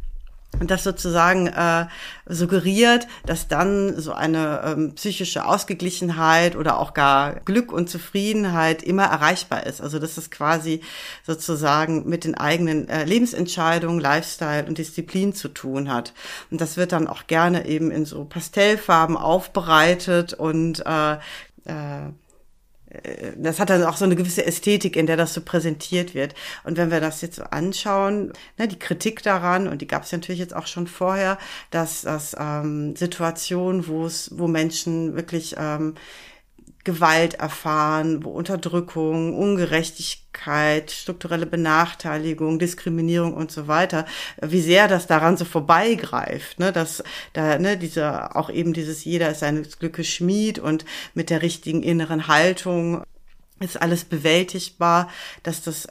[0.59, 1.87] und das sozusagen äh,
[2.25, 9.05] suggeriert, dass dann so eine ähm, psychische Ausgeglichenheit oder auch gar Glück und Zufriedenheit immer
[9.05, 9.81] erreichbar ist.
[9.81, 10.81] Also dass es quasi
[11.27, 16.15] sozusagen mit den eigenen äh, Lebensentscheidungen, Lifestyle und Disziplin zu tun hat.
[16.51, 21.15] Und das wird dann auch gerne eben in so Pastellfarben aufbereitet und äh,
[21.67, 22.11] äh,
[23.37, 26.35] das hat dann auch so eine gewisse Ästhetik, in der das so präsentiert wird.
[26.65, 30.13] Und wenn wir das jetzt so anschauen, ne, die Kritik daran, und die gab es
[30.13, 31.39] natürlich jetzt auch schon vorher,
[31.71, 35.95] dass das ähm, Situationen, wo es, wo Menschen wirklich ähm,
[36.87, 44.07] Gewalt erfahren, Unterdrückung, Ungerechtigkeit, strukturelle Benachteiligung, Diskriminierung und so weiter,
[44.40, 49.31] wie sehr das daran so vorbeigreift, ne, dass da, ne, dieser, auch eben dieses jeder
[49.33, 53.03] ist seines Glückes Schmied und mit der richtigen inneren Haltung
[53.59, 55.11] ist alles bewältigbar,
[55.42, 55.88] dass das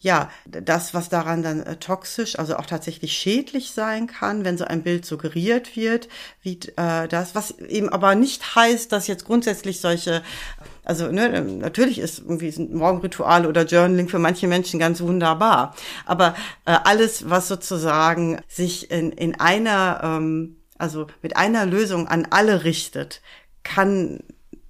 [0.00, 4.64] ja, das, was daran dann äh, toxisch, also auch tatsächlich schädlich sein kann, wenn so
[4.64, 6.08] ein Bild suggeriert wird,
[6.42, 10.22] wie äh, das, was eben aber nicht heißt, dass jetzt grundsätzlich solche,
[10.84, 15.74] also ne, natürlich ist irgendwie Morgenritual oder Journaling für manche Menschen ganz wunderbar,
[16.06, 16.34] aber
[16.64, 22.62] äh, alles, was sozusagen sich in, in einer, ähm, also mit einer Lösung an alle
[22.62, 23.20] richtet,
[23.64, 24.20] kann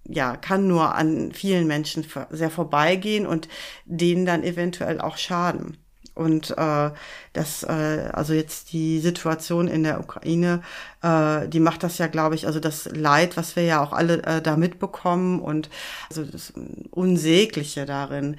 [0.09, 3.49] ja, kann nur an vielen Menschen sehr vorbeigehen und
[3.85, 5.77] denen dann eventuell auch schaden.
[6.19, 6.91] Und äh,
[7.33, 10.63] das, äh, also jetzt die Situation in der Ukraine,
[11.01, 14.25] äh, die macht das ja, glaube ich, also das Leid, was wir ja auch alle
[14.25, 15.71] äh, da mitbekommen und
[16.11, 16.53] also das
[16.91, 18.37] Unsägliche darin,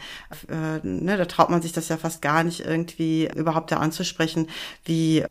[0.49, 4.49] äh, ne, da traut man sich das ja fast gar nicht irgendwie überhaupt da anzusprechen,
[4.83, 5.23] wie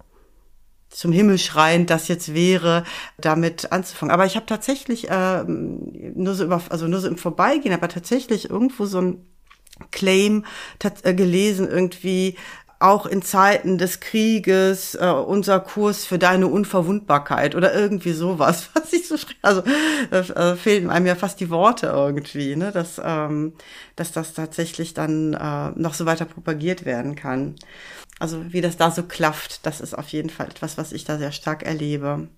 [0.90, 2.85] zum Himmel schreiend das jetzt wäre,
[3.18, 4.12] damit anzufangen.
[4.12, 8.51] Aber ich habe tatsächlich äh, nur so über, also nur so im Vorbeigehen, aber tatsächlich
[8.51, 9.27] irgendwo so ein
[9.90, 10.44] Claim
[11.03, 12.37] äh, gelesen, irgendwie
[12.81, 18.92] auch in Zeiten des Krieges äh, unser Kurs für deine Unverwundbarkeit oder irgendwie sowas, was
[18.92, 19.62] ich so also
[20.11, 23.55] äh, fehlen einem ja fast die Worte irgendwie, ne, dass ähm,
[23.96, 27.57] dass das tatsächlich dann äh, noch so weiter propagiert werden kann.
[28.18, 31.18] Also wie das da so klafft, das ist auf jeden Fall etwas, was ich da
[31.18, 32.28] sehr stark erlebe.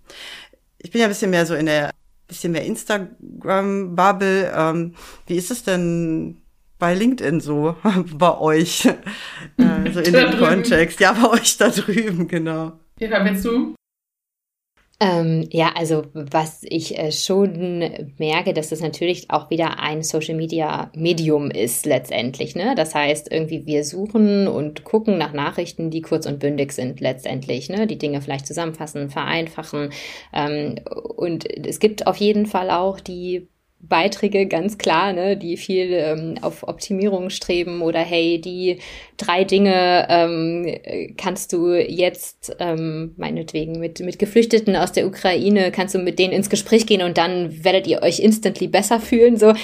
[0.79, 1.91] Ich bin ja ein bisschen mehr so in der
[2.31, 4.53] bisschen mehr Instagram-Bubble.
[4.55, 4.95] Ähm,
[5.27, 6.41] wie ist es denn
[6.79, 7.77] bei LinkedIn so
[8.15, 8.87] bei euch?
[8.87, 11.01] äh, so in dem Kontext.
[11.01, 12.73] Ja, bei euch da drüben, genau.
[12.99, 13.75] Eva, willst du?
[15.03, 20.35] Ähm, ja, also was ich äh, schon merke, dass das natürlich auch wieder ein Social
[20.35, 22.55] Media Medium ist letztendlich.
[22.55, 22.75] Ne?
[22.77, 27.71] Das heißt, irgendwie wir suchen und gucken nach Nachrichten, die kurz und bündig sind letztendlich.
[27.71, 27.87] Ne?
[27.87, 29.91] Die Dinge vielleicht zusammenfassen, vereinfachen.
[30.35, 30.75] Ähm,
[31.17, 33.49] und es gibt auf jeden Fall auch die
[33.83, 38.79] Beiträge, ganz klar, ne, die viel ähm, auf Optimierung streben oder hey, die
[39.17, 45.95] drei Dinge ähm, kannst du jetzt ähm, meinetwegen mit, mit Geflüchteten aus der Ukraine, kannst
[45.95, 49.37] du mit denen ins Gespräch gehen und dann werdet ihr euch instantly besser fühlen.
[49.37, 49.55] So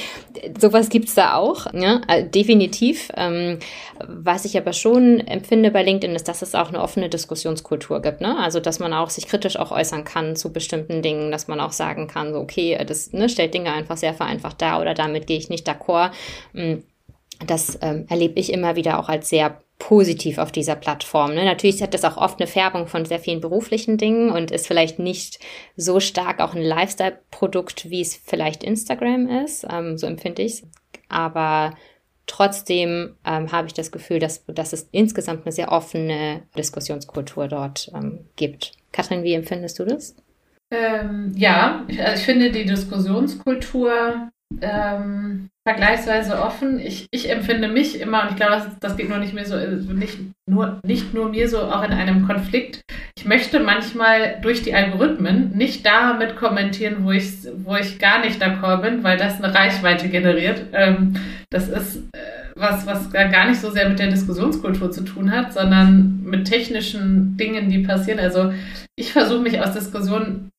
[0.61, 3.11] sowas gibt's da auch, ja, äh, definitiv.
[3.17, 3.59] Ähm,
[4.07, 8.21] was ich aber schon empfinde bei LinkedIn ist, dass es auch eine offene Diskussionskultur gibt.
[8.21, 8.37] Ne?
[8.39, 11.73] Also dass man auch sich kritisch auch äußern kann zu bestimmten Dingen, dass man auch
[11.73, 15.39] sagen kann, so okay, das ne, stellt Dinge einfach sehr vereinfacht dar oder damit gehe
[15.39, 16.11] ich nicht d'accord.
[16.53, 16.83] Mm,
[17.47, 21.35] das ähm, erlebe ich immer wieder auch als sehr positiv auf dieser Plattform.
[21.35, 21.45] Ne?
[21.45, 24.99] Natürlich hat das auch oft eine Färbung von sehr vielen beruflichen Dingen und ist vielleicht
[24.99, 25.39] nicht
[25.77, 29.67] so stark auch ein Lifestyle-Produkt, wie es vielleicht Instagram ist.
[29.71, 30.63] Ähm, so empfinde ich es.
[31.09, 31.75] Aber
[32.27, 37.91] trotzdem ähm, habe ich das Gefühl, dass, dass es insgesamt eine sehr offene Diskussionskultur dort
[37.95, 38.73] ähm, gibt.
[38.93, 40.17] Katrin, wie empfindest du das?
[40.73, 46.79] Ähm, ja, ich, also ich finde die Diskussionskultur ähm, vergleichsweise offen.
[46.79, 49.57] Ich, ich empfinde mich immer, und ich glaube, das, das geht nur nicht mehr so,
[49.57, 52.83] nicht nur, nicht nur mir so, auch in einem Konflikt.
[53.19, 57.33] Ich möchte manchmal durch die Algorithmen nicht damit kommentieren, wo ich,
[57.65, 60.67] wo ich gar nicht d'accord bin, weil das eine Reichweite generiert.
[60.73, 61.15] Ähm,
[61.51, 62.19] das ist äh,
[62.55, 67.37] was, was gar nicht so sehr mit der Diskussionskultur zu tun hat, sondern mit technischen
[67.37, 68.19] Dingen, die passieren.
[68.19, 68.53] Also
[68.97, 70.51] ich versuche mich aus Diskussionen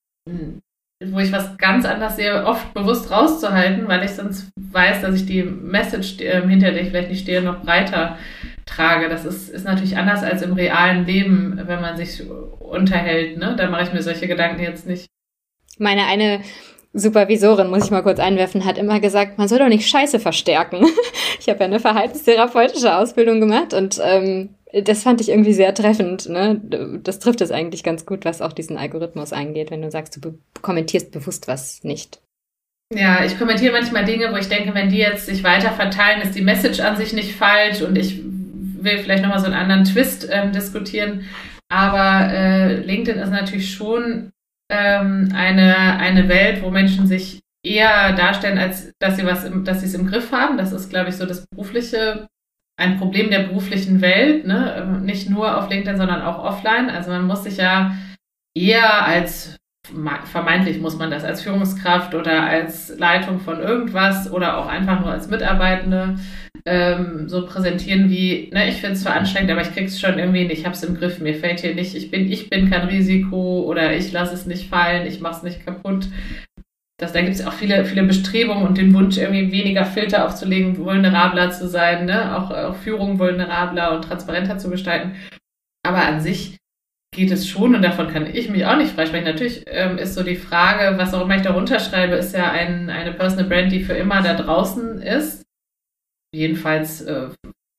[1.05, 5.25] wo ich was ganz anders sehe, oft bewusst rauszuhalten, weil ich sonst weiß, dass ich
[5.25, 8.17] die Message, ähm, hinter der ich vielleicht nicht stehe, noch breiter
[8.65, 9.07] trage.
[9.07, 12.23] Das ist, ist natürlich anders als im realen Leben, wenn man sich
[12.59, 13.37] unterhält.
[13.37, 13.55] Ne?
[13.55, 15.05] Da mache ich mir solche Gedanken jetzt nicht.
[15.77, 16.41] Meine eine
[16.93, 20.85] Supervisorin, muss ich mal kurz einwerfen, hat immer gesagt, man soll doch nicht Scheiße verstärken.
[21.39, 26.27] Ich habe ja eine verhaltenstherapeutische Ausbildung gemacht und ähm, das fand ich irgendwie sehr treffend.
[26.29, 26.61] Ne?
[27.03, 30.21] Das trifft es eigentlich ganz gut, was auch diesen Algorithmus angeht, wenn du sagst, du
[30.21, 32.21] be kommentierst bewusst was nicht.
[32.93, 36.35] Ja, ich kommentiere manchmal Dinge, wo ich denke, wenn die jetzt sich weiter verteilen, ist
[36.35, 40.27] die Message an sich nicht falsch und ich will vielleicht nochmal so einen anderen Twist
[40.31, 41.25] ähm, diskutieren.
[41.69, 44.31] Aber äh, LinkedIn ist natürlich schon
[44.71, 49.81] ähm, eine, eine Welt, wo Menschen sich eher darstellen, als dass sie was, im, dass
[49.81, 50.57] sie es im Griff haben.
[50.57, 52.27] Das ist, glaube ich, so das berufliche
[52.79, 54.75] ein Problem der beruflichen Welt, ne?
[54.77, 56.89] Ähm, nicht nur auf LinkedIn, sondern auch offline.
[56.89, 57.95] Also man muss sich ja
[58.55, 59.57] eher als
[60.25, 65.11] vermeintlich muss man das als Führungskraft oder als Leitung von irgendwas oder auch einfach nur
[65.11, 66.15] als Mitarbeitende
[66.65, 70.43] ähm, so präsentieren wie, ne, ich finde es zwar anstrengend, aber ich krieg's schon irgendwie
[70.43, 73.61] nicht, ich hab's im Griff, mir fällt hier nicht, ich bin, ich bin kein Risiko
[73.61, 76.09] oder ich lasse es nicht fallen, ich mach's nicht kaputt
[76.99, 80.77] das, da gibt es auch viele, viele Bestrebungen und den Wunsch, irgendwie weniger Filter aufzulegen,
[80.77, 82.35] vulnerabler zu sein, ne?
[82.35, 85.15] auch, auch Führung vulnerabler und transparenter zu gestalten.
[85.85, 86.57] Aber an sich
[87.15, 89.25] geht es schon und davon kann ich mich auch nicht freisprechen.
[89.25, 92.89] Natürlich ähm, ist so die Frage, was auch immer ich darunter schreibe, ist ja ein,
[92.89, 95.43] eine Personal Brand, die für immer da draußen ist.
[96.33, 97.29] Jedenfalls äh,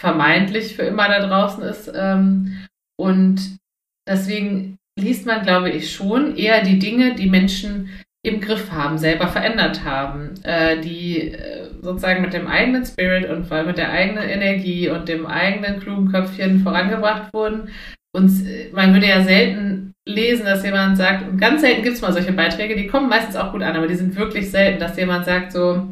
[0.00, 1.90] vermeintlich für immer da draußen ist.
[1.94, 3.58] Ähm, und
[4.08, 7.90] deswegen liest man, glaube ich, schon eher die Dinge, die Menschen
[8.28, 13.46] im Griff haben, selber verändert haben, äh, die äh, sozusagen mit dem eigenen Spirit und
[13.46, 17.68] vor allem mit der eigenen Energie und dem eigenen klugen Köpfchen vorangebracht wurden.
[18.14, 22.02] Und äh, man würde ja selten lesen, dass jemand sagt, und ganz selten gibt es
[22.02, 24.96] mal solche Beiträge, die kommen meistens auch gut an, aber die sind wirklich selten, dass
[24.96, 25.88] jemand sagt so,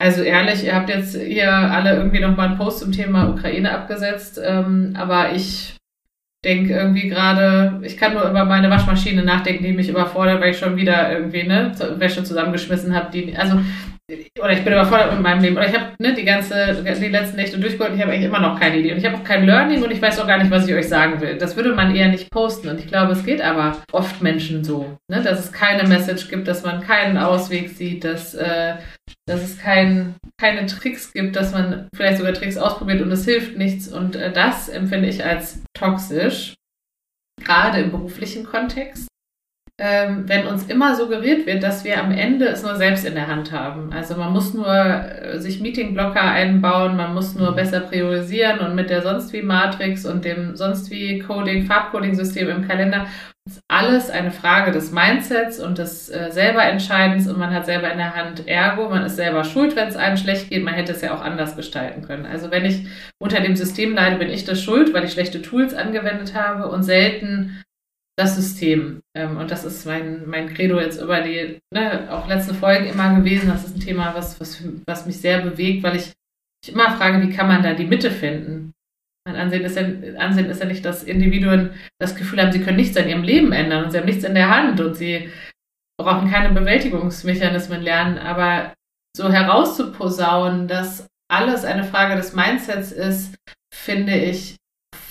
[0.00, 4.40] also ehrlich, ihr habt jetzt hier alle irgendwie nochmal einen Post zum Thema Ukraine abgesetzt,
[4.42, 5.76] ähm, aber ich
[6.44, 10.58] denke irgendwie gerade, ich kann nur über meine Waschmaschine nachdenken, die mich überfordert, weil ich
[10.58, 13.60] schon wieder irgendwie ne Wäsche zusammengeschmissen habe, die also
[14.38, 15.56] oder ich bin überfordert mit meinem Leben.
[15.56, 18.40] Oder ich habe ne, die ganze die letzten Nächte durchgeholt und ich habe eigentlich immer
[18.40, 18.92] noch keine Idee.
[18.92, 20.88] Und ich habe auch kein Learning und ich weiß auch gar nicht, was ich euch
[20.88, 21.38] sagen will.
[21.38, 22.68] Das würde man eher nicht posten.
[22.68, 26.48] Und ich glaube, es geht aber oft Menschen so, ne, dass es keine Message gibt,
[26.48, 28.74] dass man keinen Ausweg sieht, dass äh,
[29.26, 33.56] dass es kein, keine Tricks gibt, dass man vielleicht sogar Tricks ausprobiert und es hilft
[33.56, 33.88] nichts.
[33.88, 36.54] Und äh, das empfinde ich als toxisch,
[37.42, 39.09] gerade im beruflichen Kontext
[39.82, 43.28] ähm, wenn uns immer suggeriert wird, dass wir am Ende es nur selbst in der
[43.28, 43.90] Hand haben.
[43.94, 48.90] Also man muss nur äh, sich Meetingblocker einbauen, man muss nur besser priorisieren und mit
[48.90, 53.06] der sonst wie Matrix und dem sonst wie Coding, Farbcoding-System im Kalender
[53.46, 57.96] ist alles eine Frage des Mindsets und des äh, Selberentscheidens und man hat selber in
[57.96, 61.00] der Hand Ergo, man ist selber schuld, wenn es einem schlecht geht, man hätte es
[61.00, 62.26] ja auch anders gestalten können.
[62.26, 62.86] Also wenn ich
[63.18, 66.82] unter dem System leide, bin ich das schuld, weil ich schlechte Tools angewendet habe und
[66.82, 67.62] selten
[68.20, 69.00] das System.
[69.16, 73.14] Ähm, und das ist mein, mein Credo jetzt über die ne, auch letzte Folge immer
[73.16, 73.48] gewesen.
[73.48, 76.12] Das ist ein Thema, was, was, was mich sehr bewegt, weil ich,
[76.64, 78.72] ich immer frage, wie kann man da die Mitte finden?
[79.26, 79.84] Mein Ansehen ist, ja,
[80.18, 83.52] Ansehen ist ja nicht, dass Individuen das Gefühl haben, sie können nichts an ihrem Leben
[83.52, 85.30] ändern und sie haben nichts in der Hand und sie
[85.98, 88.74] brauchen keine Bewältigungsmechanismen lernen, aber
[89.16, 93.36] so herauszuposaunen, dass alles eine Frage des Mindsets ist,
[93.72, 94.56] finde ich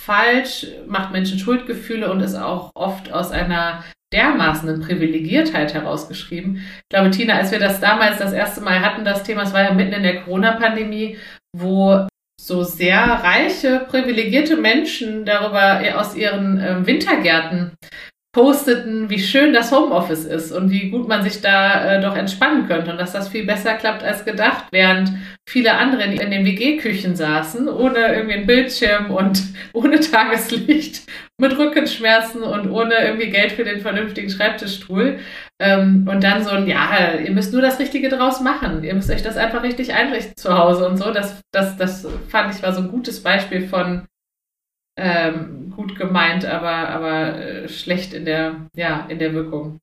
[0.04, 6.56] falsch, macht Menschen Schuldgefühle und ist auch oft aus einer dermaßen Privilegiertheit herausgeschrieben.
[6.56, 9.62] Ich glaube, Tina, als wir das damals das erste Mal hatten, das Thema, es war
[9.62, 11.18] ja mitten in der Corona-Pandemie,
[11.56, 12.08] wo
[12.40, 17.72] so sehr reiche, privilegierte Menschen darüber aus ihren äh, Wintergärten
[18.32, 22.68] posteten, wie schön das Homeoffice ist und wie gut man sich da äh, doch entspannen
[22.68, 25.12] könnte und dass das viel besser klappt als gedacht, während
[25.48, 31.02] viele andere in, den WG-Küchen saßen, ohne irgendwie einen Bildschirm und ohne Tageslicht,
[31.40, 35.18] mit Rückenschmerzen und ohne irgendwie Geld für den vernünftigen Schreibtischstuhl.
[35.58, 38.84] Ähm, und dann so ein, ja, ihr müsst nur das Richtige draus machen.
[38.84, 41.12] Ihr müsst euch das einfach richtig einrichten zu Hause und so.
[41.12, 44.06] Das, das, das fand ich war so ein gutes Beispiel von
[45.00, 49.80] ähm, gut gemeint, aber, aber äh, schlecht in der, ja, in der Wirkung.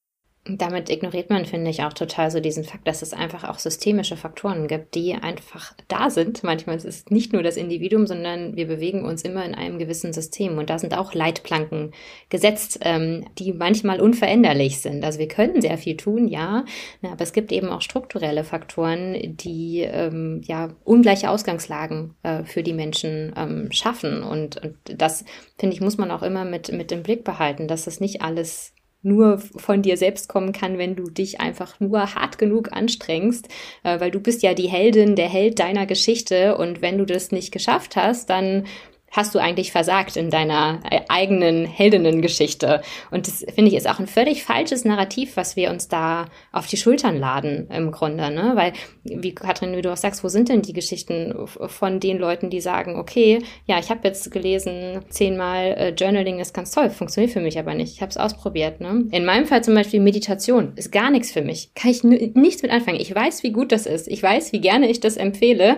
[0.50, 4.16] Damit ignoriert man, finde ich, auch total so diesen Fakt, dass es einfach auch systemische
[4.16, 6.44] Faktoren gibt, die einfach da sind.
[6.44, 10.14] Manchmal ist es nicht nur das Individuum, sondern wir bewegen uns immer in einem gewissen
[10.14, 10.58] System.
[10.58, 11.92] Und da sind auch Leitplanken
[12.30, 15.04] gesetzt, ähm, die manchmal unveränderlich sind.
[15.04, 16.64] Also wir können sehr viel tun, ja,
[17.02, 22.74] aber es gibt eben auch strukturelle Faktoren, die ähm, ja ungleiche Ausgangslagen äh, für die
[22.74, 24.24] Menschen ähm, schaffen.
[24.24, 25.26] Und, und das,
[25.58, 28.74] finde ich, muss man auch immer mit, mit im Blick behalten, dass das nicht alles
[29.08, 33.48] nur von dir selbst kommen kann, wenn du dich einfach nur hart genug anstrengst,
[33.84, 36.58] äh, weil du bist ja die Heldin, der Held deiner Geschichte.
[36.58, 38.66] Und wenn du das nicht geschafft hast, dann
[39.12, 42.82] hast du eigentlich versagt in deiner äh, eigenen Heldinnengeschichte.
[43.12, 46.68] Und das finde ich ist auch ein völlig falsches Narrativ, was wir uns da auf
[46.68, 48.52] die Schultern laden im Grunde, ne?
[48.56, 52.50] Weil, wie Katrin, wie du auch sagst, wo sind denn die Geschichten von den Leuten,
[52.50, 57.34] die sagen, okay, ja, ich habe jetzt gelesen zehnmal, äh, Journaling ist ganz toll, funktioniert
[57.34, 57.94] für mich aber nicht.
[57.94, 59.06] Ich habe es ausprobiert, ne?
[59.12, 61.74] In meinem Fall zum Beispiel Meditation ist gar nichts für mich.
[61.76, 63.00] Kann ich nichts mit anfangen.
[63.00, 64.08] Ich weiß, wie gut das ist.
[64.08, 65.78] Ich weiß, wie gerne ich das empfehle.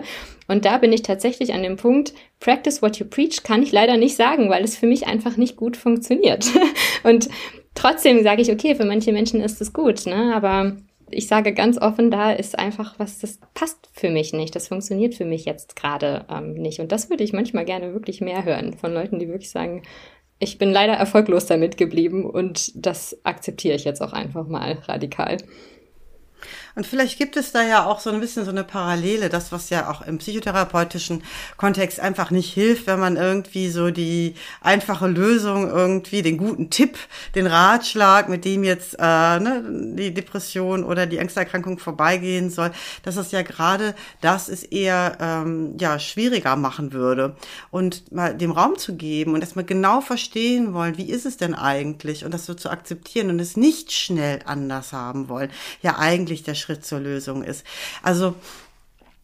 [0.50, 3.96] Und da bin ich tatsächlich an dem Punkt, practice what you preach kann ich leider
[3.96, 6.44] nicht sagen, weil es für mich einfach nicht gut funktioniert.
[7.04, 7.28] Und
[7.76, 10.34] trotzdem sage ich, okay, für manche Menschen ist es gut, ne?
[10.34, 10.76] aber
[11.08, 14.56] ich sage ganz offen, da ist einfach was, das passt für mich nicht.
[14.56, 16.80] Das funktioniert für mich jetzt gerade ähm, nicht.
[16.80, 19.82] Und das würde ich manchmal gerne wirklich mehr hören von Leuten, die wirklich sagen,
[20.40, 25.36] ich bin leider erfolglos damit geblieben und das akzeptiere ich jetzt auch einfach mal radikal.
[26.74, 29.70] Und vielleicht gibt es da ja auch so ein bisschen so eine Parallele, das, was
[29.70, 31.22] ja auch im psychotherapeutischen
[31.56, 36.98] Kontext einfach nicht hilft, wenn man irgendwie so die einfache Lösung irgendwie, den guten Tipp,
[37.34, 39.02] den Ratschlag, mit dem jetzt äh,
[39.40, 39.64] ne,
[39.96, 42.70] die Depression oder die Angsterkrankung vorbeigehen soll,
[43.02, 47.36] dass es ja gerade das ist eher ähm, ja schwieriger machen würde.
[47.70, 51.54] Und mal dem Raum zu geben und erstmal genau verstehen wollen, wie ist es denn
[51.54, 55.50] eigentlich und das so zu akzeptieren und es nicht schnell anders haben wollen.
[55.82, 57.64] Ja, eigentlich der Schritt zur Lösung ist.
[58.02, 58.34] Also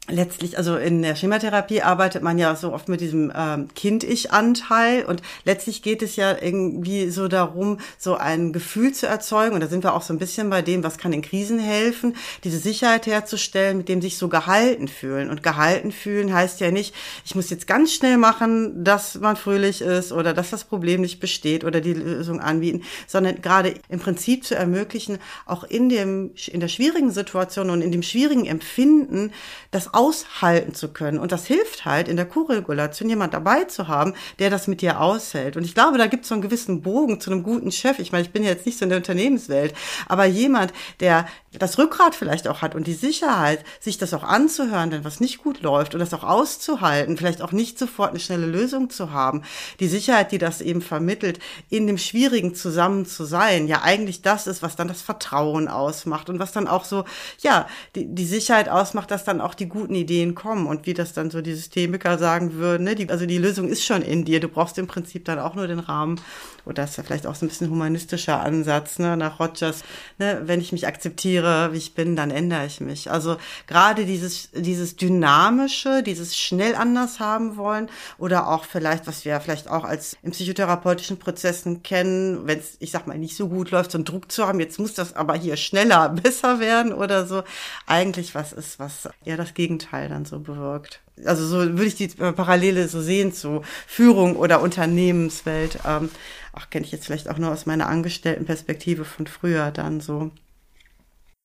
[0.09, 5.23] letztlich, also in der Schematherapie arbeitet man ja so oft mit diesem ähm, Kind-Ich-Anteil und
[5.45, 9.83] letztlich geht es ja irgendwie so darum, so ein Gefühl zu erzeugen und da sind
[9.83, 13.79] wir auch so ein bisschen bei dem, was kann in Krisen helfen, diese Sicherheit herzustellen,
[13.79, 15.31] mit dem sich so gehalten fühlen.
[15.31, 19.81] Und gehalten fühlen heißt ja nicht, ich muss jetzt ganz schnell machen, dass man fröhlich
[19.81, 24.45] ist oder dass das Problem nicht besteht oder die Lösung anbieten, sondern gerade im Prinzip
[24.45, 29.33] zu ermöglichen, auch in dem, in der schwierigen Situation und in dem schwierigen Empfinden,
[29.71, 31.19] das aushalten zu können.
[31.19, 35.01] Und das hilft halt in der Co-Regulation, jemand dabei zu haben, der das mit dir
[35.01, 35.57] aushält.
[35.57, 37.99] Und ich glaube, da gibt es so einen gewissen Bogen zu einem guten Chef.
[37.99, 39.75] Ich meine, ich bin jetzt nicht so in der Unternehmenswelt,
[40.07, 41.27] aber jemand, der
[41.59, 45.39] das Rückgrat vielleicht auch hat und die Sicherheit, sich das auch anzuhören, wenn was nicht
[45.39, 49.43] gut läuft und das auch auszuhalten, vielleicht auch nicht sofort eine schnelle Lösung zu haben.
[49.81, 51.39] Die Sicherheit, die das eben vermittelt,
[51.71, 56.29] in dem Schwierigen zusammen zu sein, ja eigentlich das ist, was dann das Vertrauen ausmacht
[56.29, 57.05] und was dann auch so,
[57.41, 61.13] ja, die, die Sicherheit ausmacht, dass dann auch die guten Ideen kommen und wie das
[61.13, 62.95] dann so die Systemiker sagen würden, ne?
[62.95, 65.67] die, also die Lösung ist schon in dir, du brauchst im Prinzip dann auch nur
[65.67, 66.21] den Rahmen
[66.67, 69.85] oder das ist ja vielleicht auch so ein bisschen humanistischer Ansatz, ne, nach Rogers,
[70.19, 73.11] ne, wenn ich mich akzeptiere, wie ich bin, dann ändere ich mich.
[73.11, 73.37] Also
[73.69, 79.71] gerade dieses, dieses dynamische, dieses schnell anders haben wollen oder auch vielleicht, was wir vielleicht
[79.71, 83.93] auch als in psychotherapeutischen Prozessen kennen, wenn es, ich sag mal, nicht so gut läuft,
[83.93, 87.45] so einen Druck zu haben, jetzt muss das aber hier schneller, besser werden oder so,
[87.87, 92.09] eigentlich was ist, was eher das Gegenteil dann so bewirkt also so würde ich die
[92.09, 95.79] Parallele so sehen zu Führung oder Unternehmenswelt.
[95.87, 96.11] Ähm,
[96.53, 100.31] ach, kenne ich jetzt vielleicht auch nur aus meiner Angestelltenperspektive von früher dann so.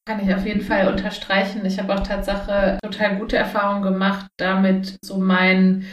[0.05, 1.65] Kann ich auf jeden Fall unterstreichen.
[1.65, 5.85] Ich habe auch Tatsache total gute Erfahrungen gemacht, damit so mein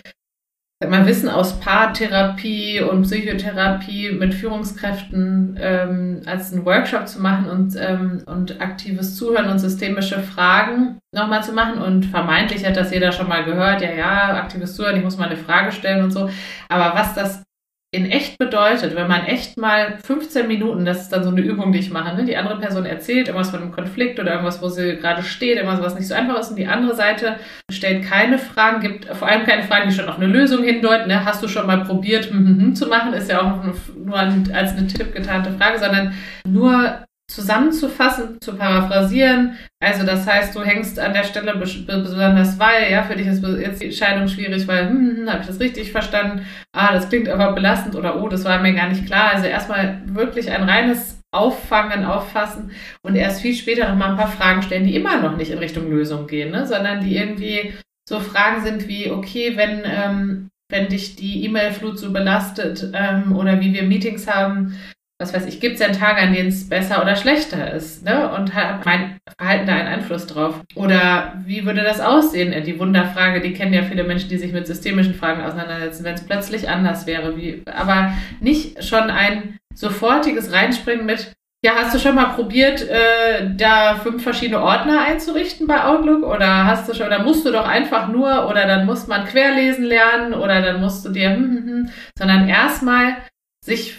[0.87, 7.75] mal Wissen aus Paartherapie und Psychotherapie mit Führungskräften ähm, als einen Workshop zu machen und,
[7.77, 11.83] ähm, und aktives Zuhören und systemische Fragen nochmal zu machen.
[11.83, 15.29] Und vermeintlich hat das jeder schon mal gehört, ja, ja, aktives Zuhören, ich muss mal
[15.29, 16.31] eine Frage stellen und so.
[16.69, 17.43] Aber was das
[17.91, 21.73] in echt bedeutet, wenn man echt mal 15 Minuten, das ist dann so eine Übung,
[21.73, 22.27] die ich mache, ne?
[22.27, 25.81] die andere Person erzählt irgendwas von einem Konflikt oder irgendwas, wo sie gerade steht, irgendwas,
[25.81, 27.37] was nicht so einfach ist und die andere Seite
[27.73, 31.09] stellt keine Fragen, gibt vor allem keine Fragen, die schon auf eine Lösung hindeuten.
[31.09, 31.25] Ne?
[31.25, 33.65] Hast du schon mal probiert, hm, hm, hm, zu machen, ist ja auch
[33.97, 36.13] nur als eine Tipp getarnte Frage, sondern
[36.47, 39.57] nur zusammenzufassen, zu paraphrasieren.
[39.81, 43.83] Also das heißt, du hängst an der Stelle besonders weil, ja, für dich ist jetzt
[43.83, 46.47] die Entscheidung schwierig, weil, hm, hm, hm habe ich das richtig verstanden?
[46.73, 49.33] Ah, das klingt aber belastend oder oh, das war mir gar nicht klar.
[49.35, 52.71] Also erstmal wirklich ein reines Auffangen, Auffassen
[53.03, 55.91] und erst viel später nochmal ein paar Fragen stellen, die immer noch nicht in Richtung
[55.91, 56.67] Lösung gehen, ne?
[56.67, 57.75] sondern die irgendwie
[58.09, 63.61] so Fragen sind wie, okay, wenn, ähm, wenn dich die E-Mail-Flut so belastet ähm, oder
[63.61, 64.79] wie wir Meetings haben,
[65.21, 68.31] was weiß ich, gibt es denn Tage, an denen es besser oder schlechter ist, ne?
[68.33, 70.61] Und hat mein Verhalten da einen Einfluss drauf?
[70.77, 72.55] Oder wie würde das aussehen?
[72.65, 76.25] Die Wunderfrage, die kennen ja viele Menschen, die sich mit systemischen Fragen auseinandersetzen, wenn es
[76.25, 77.37] plötzlich anders wäre.
[77.37, 81.33] Wie, aber nicht schon ein sofortiges Reinspringen mit,
[81.65, 86.23] ja, hast du schon mal probiert, äh, da fünf verschiedene Ordner einzurichten bei Outlook?
[86.23, 89.85] Oder hast du schon, oder musst du doch einfach nur, oder dann muss man querlesen
[89.85, 93.17] lernen, oder dann musst du dir, hm, hm, hm, sondern erstmal
[93.65, 93.99] sich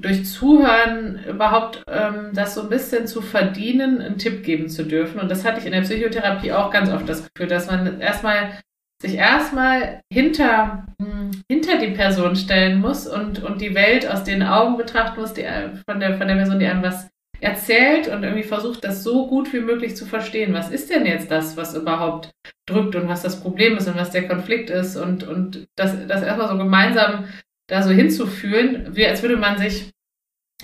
[0.00, 5.20] durch Zuhören überhaupt ähm, das so ein bisschen zu verdienen, einen Tipp geben zu dürfen.
[5.20, 8.60] Und das hatte ich in der Psychotherapie auch ganz oft das Gefühl, dass man erstmal
[9.02, 14.42] sich erstmal hinter, hm, hinter die Person stellen muss und, und die Welt aus den
[14.42, 15.44] Augen betrachten muss, die,
[15.88, 17.08] von, der, von der Person, die einem was
[17.40, 20.54] erzählt und irgendwie versucht, das so gut wie möglich zu verstehen.
[20.54, 22.30] Was ist denn jetzt das, was überhaupt
[22.66, 26.22] drückt und was das Problem ist und was der Konflikt ist und, und das, das
[26.22, 27.26] erstmal so gemeinsam
[27.68, 29.90] da so hinzufühlen, wie als würde man sich,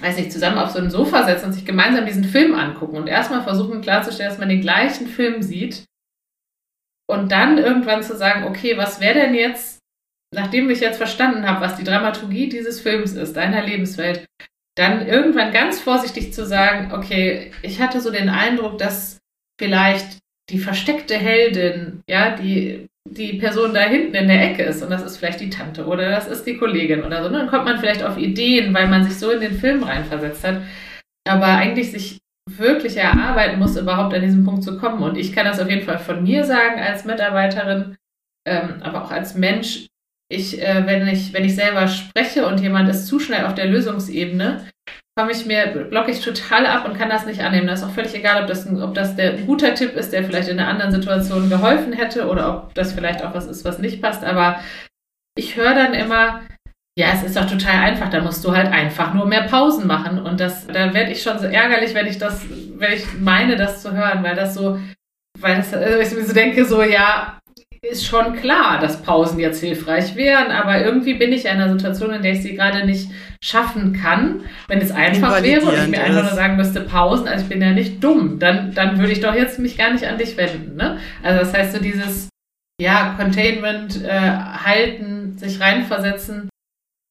[0.00, 3.08] weiß nicht, zusammen auf so ein Sofa setzen und sich gemeinsam diesen Film angucken und
[3.08, 5.84] erstmal versuchen klarzustellen, dass man den gleichen Film sieht
[7.08, 9.80] und dann irgendwann zu sagen, okay, was wäre denn jetzt,
[10.34, 14.24] nachdem ich jetzt verstanden habe, was die Dramaturgie dieses Films ist, deiner Lebenswelt,
[14.76, 19.18] dann irgendwann ganz vorsichtig zu sagen, okay, ich hatte so den Eindruck, dass
[19.60, 24.90] vielleicht die versteckte Heldin, ja, die die Person da hinten in der Ecke ist und
[24.90, 27.30] das ist vielleicht die Tante oder das ist die Kollegin oder so.
[27.30, 27.38] Ne?
[27.38, 30.62] Dann kommt man vielleicht auf Ideen, weil man sich so in den Film reinversetzt hat.
[31.28, 32.18] Aber eigentlich sich
[32.50, 35.02] wirklich erarbeiten muss, überhaupt an diesen Punkt zu kommen.
[35.02, 37.96] Und ich kann das auf jeden Fall von mir sagen als Mitarbeiterin,
[38.46, 39.86] ähm, aber auch als Mensch.
[40.28, 43.66] Ich, äh, wenn ich, wenn ich selber spreche und jemand ist zu schnell auf der
[43.66, 44.66] Lösungsebene,
[45.18, 47.66] komme ich mir, blocke ich total ab und kann das nicht annehmen.
[47.66, 50.12] Das ist auch völlig egal, ob das, ein, ob das der ein guter Tipp ist,
[50.12, 53.64] der vielleicht in einer anderen Situation geholfen hätte oder ob das vielleicht auch was ist,
[53.64, 54.24] was nicht passt.
[54.24, 54.60] Aber
[55.34, 56.40] ich höre dann immer,
[56.98, 60.18] ja, es ist doch total einfach, da musst du halt einfach nur mehr Pausen machen.
[60.18, 62.44] Und das, da werde ich schon so ärgerlich, wenn ich das,
[62.76, 64.78] wenn ich meine, das zu hören, weil das so,
[65.38, 67.38] weil das, also ich so denke, so, ja,
[67.84, 72.12] ist schon klar, dass Pausen jetzt hilfreich wären, aber irgendwie bin ich in einer Situation,
[72.12, 73.10] in der ich sie gerade nicht
[73.42, 74.44] schaffen kann.
[74.68, 77.60] Wenn es einfach wäre und ich mir einfach nur sagen müsste, Pausen, also ich bin
[77.60, 80.76] ja nicht dumm, dann, dann würde ich doch jetzt mich gar nicht an dich wenden.
[80.76, 80.98] Ne?
[81.24, 82.28] Also das heißt so dieses,
[82.80, 86.48] ja, Containment, äh, halten, sich reinversetzen.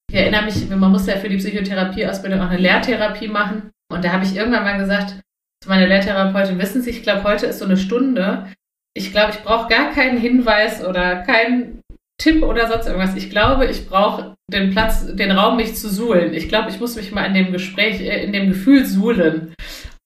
[0.09, 3.72] Ich erinnere mich, man muss ja für die Psychotherapieausbildung auch eine Lehrtherapie machen.
[3.91, 5.15] Und da habe ich irgendwann mal gesagt
[5.61, 8.47] zu meiner Lehrtherapeutin, wissen Sie, ich glaube, heute ist so eine Stunde,
[8.93, 11.81] ich glaube, ich brauche gar keinen Hinweis oder keinen
[12.21, 13.15] Tipp oder sonst irgendwas.
[13.15, 16.33] Ich glaube, ich brauche den Platz, den Raum, mich zu suhlen.
[16.33, 19.53] Ich glaube, ich muss mich mal in dem Gespräch, äh, in dem Gefühl suhlen.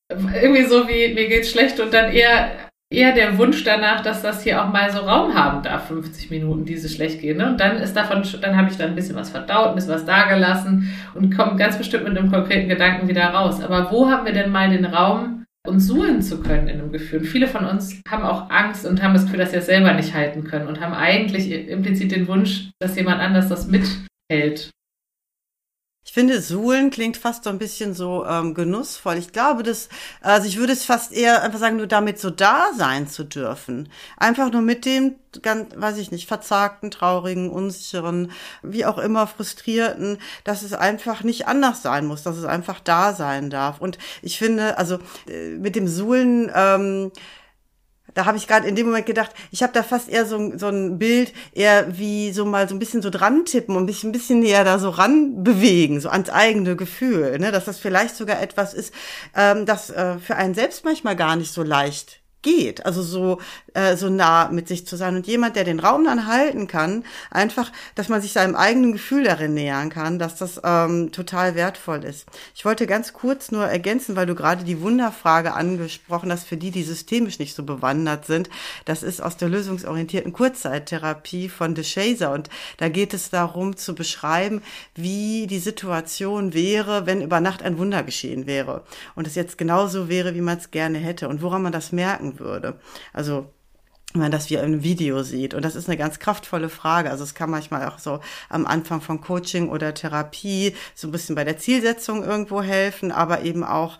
[0.09, 2.51] Irgendwie so wie, mir geht's schlecht und dann eher,
[2.93, 6.63] eher der Wunsch danach, dass das hier auch mal so Raum haben darf, 50 Minuten,
[6.63, 7.38] diese schlecht gehen.
[7.38, 7.47] Ne?
[7.47, 10.05] Und dann ist davon, dann habe ich dann ein bisschen was verdaut, ein bisschen was
[10.05, 13.61] dagelassen und komme ganz bestimmt mit einem konkreten Gedanken wieder raus.
[13.61, 17.20] Aber wo haben wir denn mal den Raum, uns suhlen zu können in einem Gefühl.
[17.20, 19.93] Und viele von uns haben auch Angst und haben das Gefühl, dass sie es selber
[19.93, 24.72] nicht halten können und haben eigentlich implizit den Wunsch, dass jemand anders das mithält.
[26.08, 29.18] Ich finde, Suhlen klingt fast so ein bisschen so ähm, genussvoll.
[29.18, 29.89] Ich glaube, dass,
[30.22, 33.89] also ich würde es fast eher einfach sagen, nur damit so da sein zu dürfen.
[34.16, 38.32] Einfach nur mit dem, ganz, weiß ich nicht, verzagten, traurigen, unsicheren,
[38.62, 43.14] wie auch immer frustrierten, dass es einfach nicht anders sein muss, dass es einfach da
[43.14, 43.82] sein darf.
[43.82, 47.12] Und ich finde, also äh, mit dem Suhlen, ähm,
[48.16, 50.70] da habe ich gerade in dem Moment gedacht, ich habe da fast eher so, so
[50.70, 54.11] ein Bild, eher wie so mal so ein bisschen so dran tippen und mich ein
[54.11, 57.51] bisschen näher da so ran bewegen, so ans eigene Gefühl, ne?
[57.51, 58.93] dass das vielleicht sogar etwas ist,
[59.36, 62.85] ähm, das äh, für einen selbst manchmal gar nicht so leicht geht.
[62.85, 63.39] Also so,
[63.73, 65.15] äh, so nah mit sich zu sein.
[65.15, 69.23] Und jemand, der den Raum dann halten kann, einfach, dass man sich seinem eigenen Gefühl
[69.23, 72.27] darin nähern kann, dass das ähm, total wertvoll ist.
[72.53, 76.69] Ich wollte ganz kurz nur ergänzen, weil du gerade die Wunderfrage angesprochen hast, für die,
[76.69, 78.49] die systemisch nicht so bewandert sind.
[78.85, 82.31] Das ist aus der lösungsorientierten Kurzzeittherapie von De Shazer.
[82.31, 84.61] Und da geht es darum zu beschreiben,
[84.93, 88.83] wie die Situation wäre, wenn über Nacht ein Wunder geschehen wäre.
[89.15, 92.34] Und es jetzt genauso wäre, wie man es gerne hätte und woran man das merken
[92.39, 92.79] würde.
[93.13, 93.49] Also
[94.15, 95.53] wenn man das wie im Video sieht.
[95.53, 97.11] Und das ist eine ganz kraftvolle Frage.
[97.11, 101.36] Also es kann manchmal auch so am Anfang von Coaching oder Therapie so ein bisschen
[101.36, 103.97] bei der Zielsetzung irgendwo helfen, aber eben auch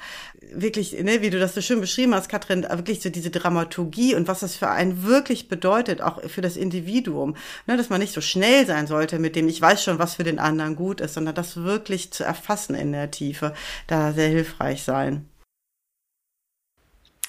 [0.53, 4.27] wirklich, ne, wie du das so schön beschrieben hast, Katrin, wirklich so diese Dramaturgie und
[4.27, 7.36] was das für einen wirklich bedeutet, auch für das Individuum.
[7.67, 10.23] Ne, dass man nicht so schnell sein sollte mit dem, ich weiß schon, was für
[10.23, 13.53] den anderen gut ist, sondern das wirklich zu erfassen in der Tiefe,
[13.88, 15.27] da sehr hilfreich sein.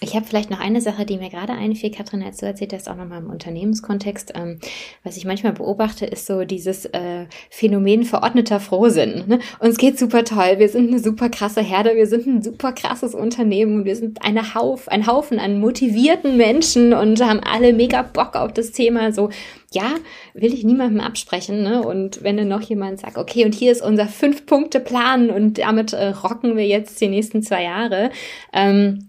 [0.02, 2.86] Ich habe vielleicht noch eine Sache, die mir gerade einfiel, Katrin, als du erzählt hast,
[2.86, 4.34] auch nochmal im Unternehmenskontext.
[4.34, 4.58] Ähm,
[5.04, 9.24] was ich manchmal beobachte, ist so dieses äh, Phänomen verordneter Frohsinn.
[9.26, 9.38] Ne?
[9.58, 13.14] Uns geht super toll, wir sind eine super krasse Herde, wir sind ein super krasses
[13.14, 18.36] Unternehmen, wir sind eine Hauf, ein Haufen an motivierten Menschen und haben alle mega Bock
[18.36, 19.12] auf das Thema.
[19.12, 19.30] So,
[19.72, 19.94] ja,
[20.34, 21.62] will ich niemandem absprechen.
[21.62, 21.82] Ne?
[21.82, 26.08] Und wenn dann noch jemand sagt, okay, und hier ist unser Fünf-Punkte-Plan und damit äh,
[26.08, 28.10] rocken wir jetzt die nächsten zwei Jahre.
[28.52, 29.08] Ähm,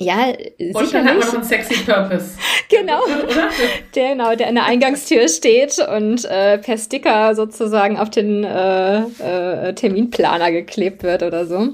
[0.00, 0.90] ja, und sicherlich.
[0.92, 2.30] dann hat man noch einen sexy Purpose.
[2.68, 3.00] genau.
[3.94, 9.00] Der, genau, der an der Eingangstür steht und äh, per Sticker sozusagen auf den äh,
[9.00, 11.70] äh, Terminplaner geklebt wird oder so.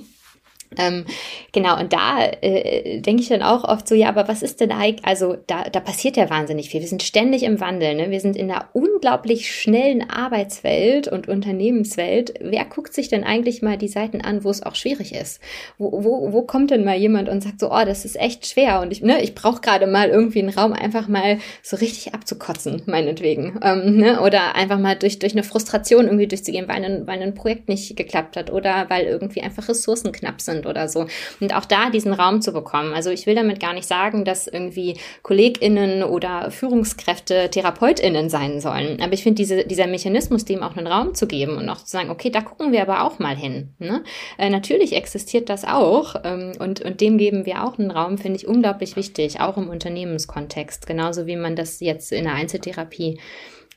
[0.79, 1.05] Ähm,
[1.53, 4.73] genau, und da äh, denke ich dann auch oft so, ja, aber was ist denn
[4.73, 6.81] eigentlich, also da, da passiert ja wahnsinnig viel.
[6.81, 8.11] Wir sind ständig im Wandel, ne?
[8.11, 12.35] wir sind in einer unglaublich schnellen Arbeitswelt und Unternehmenswelt.
[12.41, 15.41] Wer guckt sich denn eigentlich mal die Seiten an, wo es auch schwierig ist?
[15.79, 18.81] Wo, wo, wo kommt denn mal jemand und sagt so, oh, das ist echt schwer
[18.81, 22.83] und ich, ne, ich brauche gerade mal irgendwie einen Raum einfach mal so richtig abzukotzen,
[22.87, 23.59] meinetwegen.
[23.63, 24.21] Ähm, ne?
[24.21, 27.97] Oder einfach mal durch, durch eine Frustration irgendwie durchzugehen, weil ein, weil ein Projekt nicht
[27.97, 31.07] geklappt hat oder weil irgendwie einfach Ressourcen knapp sind sind oder so.
[31.41, 32.95] Und auch da diesen Raum zu bekommen.
[32.95, 39.01] Also ich will damit gar nicht sagen, dass irgendwie KollegInnen oder Führungskräfte TherapeutInnen sein sollen.
[39.03, 41.91] Aber ich finde, diese, dieser Mechanismus, dem auch einen Raum zu geben und auch zu
[41.91, 43.75] sagen, okay, da gucken wir aber auch mal hin.
[43.79, 44.03] Ne?
[44.39, 48.37] Äh, natürlich existiert das auch ähm, und, und dem geben wir auch einen Raum, finde
[48.37, 50.87] ich unglaublich wichtig, auch im Unternehmenskontext.
[50.87, 53.19] Genauso wie man das jetzt in der Einzeltherapie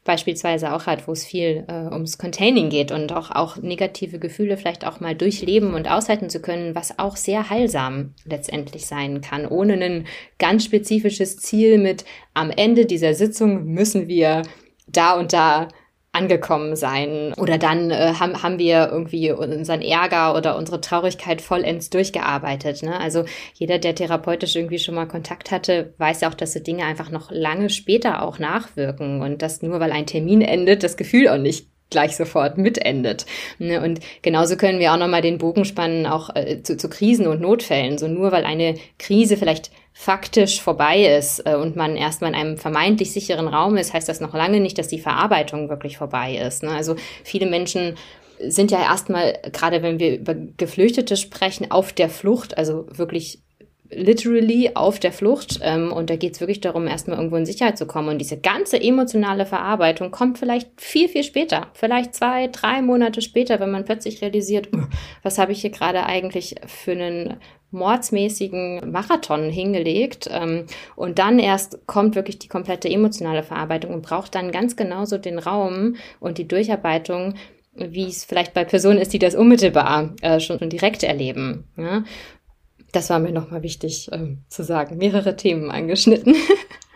[0.07, 4.57] beispielsweise auch hat, wo es viel äh, ums Containing geht und auch, auch negative Gefühle
[4.57, 9.45] vielleicht auch mal durchleben und aushalten zu können, was auch sehr heilsam letztendlich sein kann,
[9.45, 10.07] ohne ein
[10.39, 14.41] ganz spezifisches Ziel mit am Ende dieser Sitzung müssen wir
[14.87, 15.67] da und da
[16.17, 17.33] angekommen sein.
[17.37, 22.83] Oder dann äh, haben, haben wir irgendwie unseren Ärger oder unsere Traurigkeit vollends durchgearbeitet.
[22.83, 22.99] Ne?
[22.99, 26.85] Also jeder, der therapeutisch irgendwie schon mal Kontakt hatte, weiß ja auch, dass so Dinge
[26.85, 31.29] einfach noch lange später auch nachwirken und dass nur weil ein Termin endet, das Gefühl
[31.29, 33.25] auch nicht gleich sofort mitendet.
[33.59, 33.81] Ne?
[33.81, 37.41] Und genauso können wir auch nochmal den Bogen spannen, auch äh, zu, zu Krisen und
[37.41, 37.97] Notfällen.
[37.97, 42.57] So nur weil eine Krise vielleicht faktisch vorbei ist äh, und man erstmal in einem
[42.57, 46.61] vermeintlich sicheren Raum ist, heißt das noch lange nicht, dass die Verarbeitung wirklich vorbei ist.
[46.61, 46.69] Ne?
[46.69, 47.95] Also viele Menschen
[48.39, 53.39] sind ja erstmal, gerade wenn wir über Geflüchtete sprechen, auf der Flucht, also wirklich
[53.89, 57.79] literally auf der Flucht ähm, und da geht es wirklich darum, erstmal irgendwo in Sicherheit
[57.79, 58.09] zu kommen.
[58.09, 63.59] Und diese ganze emotionale Verarbeitung kommt vielleicht viel, viel später, vielleicht zwei, drei Monate später,
[63.59, 64.69] wenn man plötzlich realisiert,
[65.23, 67.37] was habe ich hier gerade eigentlich für einen
[67.71, 70.65] mordsmäßigen Marathon hingelegt ähm,
[70.95, 75.39] und dann erst kommt wirklich die komplette emotionale Verarbeitung und braucht dann ganz genauso den
[75.39, 77.35] Raum und die Durcharbeitung,
[77.75, 81.65] wie es vielleicht bei Personen ist, die das unmittelbar äh, schon, schon direkt erleben.
[81.77, 82.03] Ja?
[82.91, 84.97] das war mir nochmal wichtig ähm, zu sagen.
[84.97, 86.35] Mehrere Themen angeschnitten.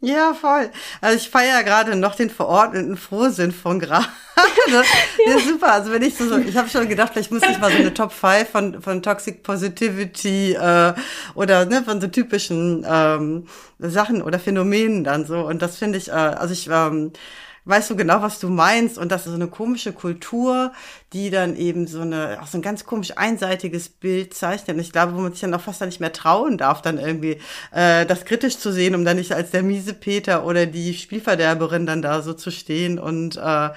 [0.00, 0.70] Ja, voll.
[1.00, 4.06] Also ich feiere gerade noch den verordneten Frohsinn von gerade.
[4.68, 4.82] ja.
[5.26, 5.72] ja, super.
[5.72, 8.12] Also wenn ich so, ich habe schon gedacht, vielleicht muss ich mal so eine Top
[8.12, 10.92] 5 von, von Toxic Positivity äh,
[11.34, 13.46] oder ne, von so typischen ähm,
[13.78, 15.46] Sachen oder Phänomenen dann so.
[15.46, 17.12] Und das finde ich, äh, also ich ähm,
[17.66, 18.96] weißt du genau, was du meinst.
[18.96, 20.72] Und das ist so eine komische Kultur,
[21.12, 24.76] die dann eben so eine, auch so ein ganz komisch einseitiges Bild zeichnet.
[24.76, 26.98] Und ich glaube, wo man sich dann auch fast dann nicht mehr trauen darf, dann
[26.98, 27.38] irgendwie
[27.72, 31.86] äh, das kritisch zu sehen, um dann nicht als der miese Peter oder die Spielverderberin
[31.86, 32.98] dann da so zu stehen.
[32.98, 33.70] Und äh,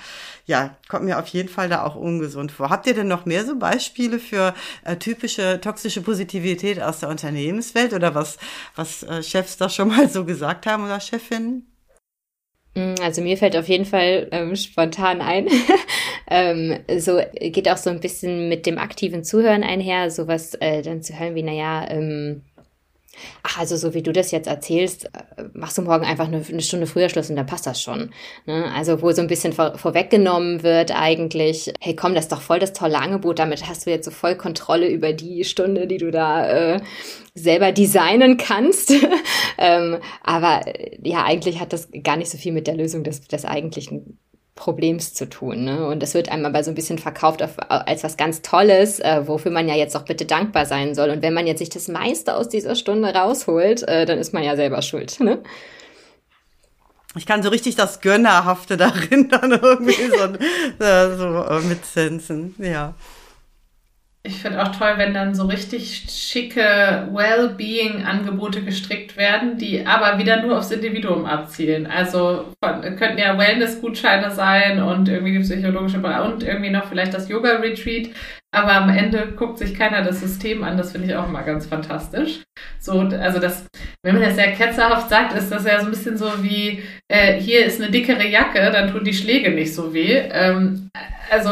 [0.46, 2.70] ja, kommt mir auf jeden Fall da auch ungesund vor.
[2.70, 7.94] Habt ihr denn noch mehr so Beispiele für äh, typische toxische Positivität aus der Unternehmenswelt
[7.94, 8.38] oder was,
[8.76, 11.66] was äh, Chefs da schon mal so gesagt haben oder Chefinnen?
[12.80, 15.48] Mm, also mir fällt auf jeden Fall ähm, spontan ein.
[16.30, 21.02] ähm, so geht auch so ein bisschen mit dem aktiven Zuhören einher, sowas äh, dann
[21.02, 22.44] zu hören wie, naja, ähm,
[23.44, 26.62] ach, also so wie du das jetzt erzählst, äh, machst du morgen einfach eine, eine
[26.62, 28.12] Stunde früher Schluss und dann passt das schon.
[28.46, 28.72] Ne?
[28.76, 32.60] Also wo so ein bisschen vor, vorweggenommen wird eigentlich, hey komm, das ist doch voll
[32.60, 36.12] das tolle Angebot, damit hast du jetzt so voll Kontrolle über die Stunde, die du
[36.12, 36.82] da äh,
[37.34, 38.94] selber designen kannst.
[39.58, 40.62] ähm, aber
[41.04, 44.18] ja, eigentlich hat das gar nicht so viel mit der Lösung des, des eigentlichen
[44.60, 45.64] Problems zu tun.
[45.64, 45.88] Ne?
[45.88, 49.26] Und das wird einem aber so ein bisschen verkauft auf, als was ganz Tolles, äh,
[49.26, 51.10] wofür man ja jetzt auch bitte dankbar sein soll.
[51.10, 54.44] Und wenn man jetzt sich das meiste aus dieser Stunde rausholt, äh, dann ist man
[54.44, 55.22] ja selber schuld.
[55.22, 55.40] Ne?
[57.16, 62.94] Ich kann so richtig das Gönnerhafte darin dann irgendwie so, äh, so äh, mitsensen, ja.
[64.22, 70.42] Ich finde auch toll, wenn dann so richtig schicke Well-Being-Angebote gestrickt werden, die aber wieder
[70.42, 71.88] nur aufs Individuum abzielen.
[71.88, 77.30] Also von, könnten ja Wellness-Gutscheine sein und irgendwie die psychologische und irgendwie noch vielleicht das
[77.30, 78.10] Yoga-Retreat.
[78.52, 80.78] Aber am Ende guckt sich keiner das System an.
[80.78, 82.44] Das finde ich auch immer ganz fantastisch.
[82.80, 83.68] So, also das,
[84.04, 87.40] wenn man das sehr ketzerhaft sagt, ist das ja so ein bisschen so wie, äh,
[87.40, 90.16] hier ist eine dickere Jacke, dann tun die Schläge nicht so weh.
[90.32, 90.90] Ähm,
[91.30, 91.52] also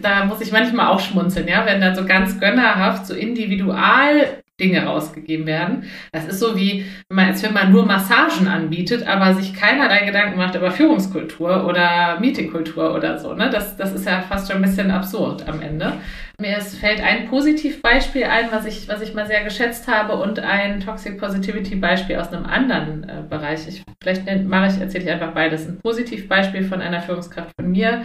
[0.00, 4.84] da muss ich manchmal auch schmunzeln, ja, wenn dann so ganz gönnerhaft, so individual Dinge
[4.84, 5.84] rausgegeben werden.
[6.12, 10.54] Das ist so wie, wenn man als nur Massagen anbietet, aber sich keinerlei Gedanken macht
[10.54, 13.34] über Führungskultur oder Meetingkultur oder so.
[13.34, 13.50] Ne?
[13.50, 15.92] Das, das ist ja fast schon ein bisschen absurd am Ende.
[16.38, 20.80] Mir fällt ein Positivbeispiel ein, was ich, was ich mal sehr geschätzt habe und ein
[20.80, 23.66] Toxic Positivity Beispiel aus einem anderen äh, Bereich.
[23.68, 25.66] Ich, vielleicht mache ich, erzähle ich einfach beides.
[25.66, 28.04] Ein Positivbeispiel von einer Führungskraft von mir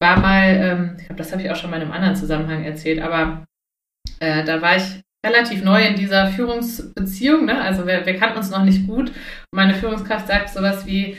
[0.00, 2.64] war mal, ähm, ich glaube, das habe ich auch schon mal in einem anderen Zusammenhang
[2.64, 3.44] erzählt, aber
[4.18, 7.60] äh, da war ich relativ neu in dieser Führungsbeziehung, ne?
[7.60, 9.12] also wir, wir kannten uns noch nicht gut.
[9.54, 11.16] Meine Führungskraft sagt sowas wie,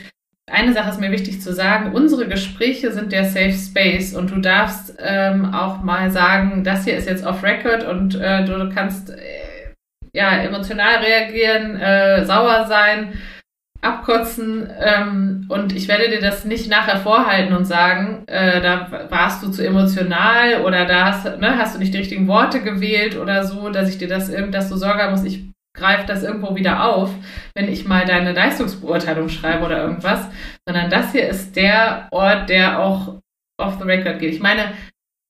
[0.50, 4.40] eine Sache ist mir wichtig zu sagen, unsere Gespräche sind der Safe Space und du
[4.40, 9.10] darfst ähm, auch mal sagen, das hier ist jetzt off Record und äh, du kannst
[9.10, 9.72] äh,
[10.12, 13.12] ja emotional reagieren, äh, sauer sein,
[13.82, 19.42] abkotzen ähm, und ich werde dir das nicht nachher vorhalten und sagen, äh, da warst
[19.42, 23.44] du zu emotional oder da hast, ne, hast du nicht die richtigen Worte gewählt oder
[23.44, 27.10] so, dass ich dir das dass du Sorge muss, ich greife das irgendwo wieder auf,
[27.54, 30.28] wenn ich mal deine Leistungsbeurteilung schreibe oder irgendwas,
[30.66, 33.20] sondern das hier ist der Ort, der auch
[33.58, 34.32] off the record geht.
[34.32, 34.72] Ich meine,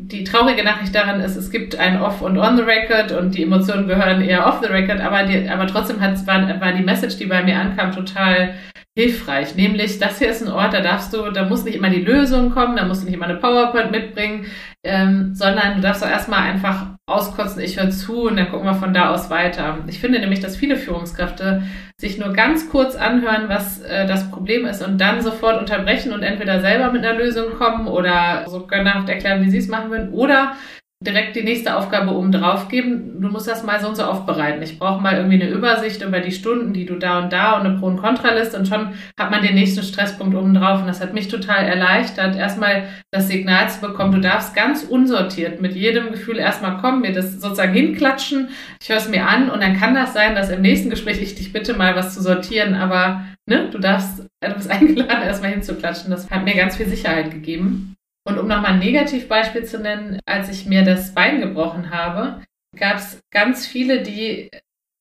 [0.09, 3.43] die traurige Nachricht daran ist, es gibt ein Off und On the Record und die
[3.43, 7.17] Emotionen gehören eher off the Record, aber, die, aber trotzdem hat, war, war die Message,
[7.17, 8.55] die bei mir ankam, total
[8.97, 9.55] hilfreich.
[9.55, 12.51] Nämlich, das hier ist ein Ort, da darfst du, da muss nicht immer die Lösung
[12.51, 14.47] kommen, da musst du nicht immer eine PowerPoint mitbringen,
[14.85, 18.75] ähm, sondern du darfst auch erstmal einfach auskotzen, ich höre zu und dann gucken wir
[18.75, 19.79] von da aus weiter.
[19.89, 21.63] Ich finde nämlich, dass viele Führungskräfte
[22.01, 26.23] sich nur ganz kurz anhören, was äh, das Problem ist und dann sofort unterbrechen und
[26.23, 30.13] entweder selber mit einer Lösung kommen oder so gönnerhaft erklären, wie sie es machen würden
[30.13, 30.57] oder
[31.03, 33.21] direkt die nächste Aufgabe oben drauf geben.
[33.21, 34.63] Du musst das mal so und so aufbereiten.
[34.63, 37.67] Ich brauche mal irgendwie eine Übersicht über die Stunden, die du da und da und
[37.67, 40.81] eine Pro- und Kontraliste und schon hat man den nächsten Stresspunkt oben drauf.
[40.81, 45.61] Und das hat mich total erleichtert, erstmal das Signal zu bekommen, du darfst ganz unsortiert
[45.61, 48.49] mit jedem Gefühl erstmal kommen, mir das sozusagen hinklatschen.
[48.81, 51.35] Ich höre es mir an und dann kann das sein, dass im nächsten Gespräch ich
[51.35, 56.11] dich bitte mal was zu sortieren, aber ne, du darfst, du bist eingeladen, erstmal hinzuklatschen.
[56.11, 57.97] Das hat mir ganz viel Sicherheit gegeben.
[58.25, 62.43] Und um nochmal ein Negativbeispiel zu nennen, als ich mir das Bein gebrochen habe,
[62.79, 64.51] gab es ganz viele, die,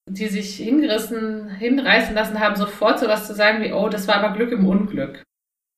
[0.09, 4.15] die sich hingerissen, hinreißen lassen haben, sofort so was zu sagen wie, oh, das war
[4.15, 5.23] aber Glück im Unglück.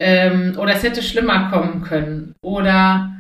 [0.02, 2.34] Ähm, oder es hätte schlimmer kommen können.
[2.42, 3.20] Oder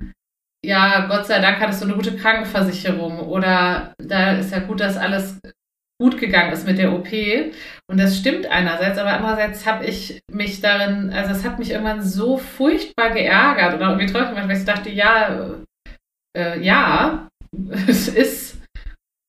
[0.65, 3.19] ja, Gott sei Dank hattest du eine gute Krankenversicherung.
[3.19, 5.39] Oder da ist ja gut, dass alles
[6.03, 7.07] gut gegangen ist mit der OP.
[7.89, 12.01] Und das stimmt einerseits, aber andererseits habe ich mich darin, also es hat mich irgendwann
[12.01, 15.55] so furchtbar geärgert oder irgendwie traurig gemacht, weil ich dachte, ja,
[16.37, 17.29] äh, ja,
[17.87, 18.61] es ist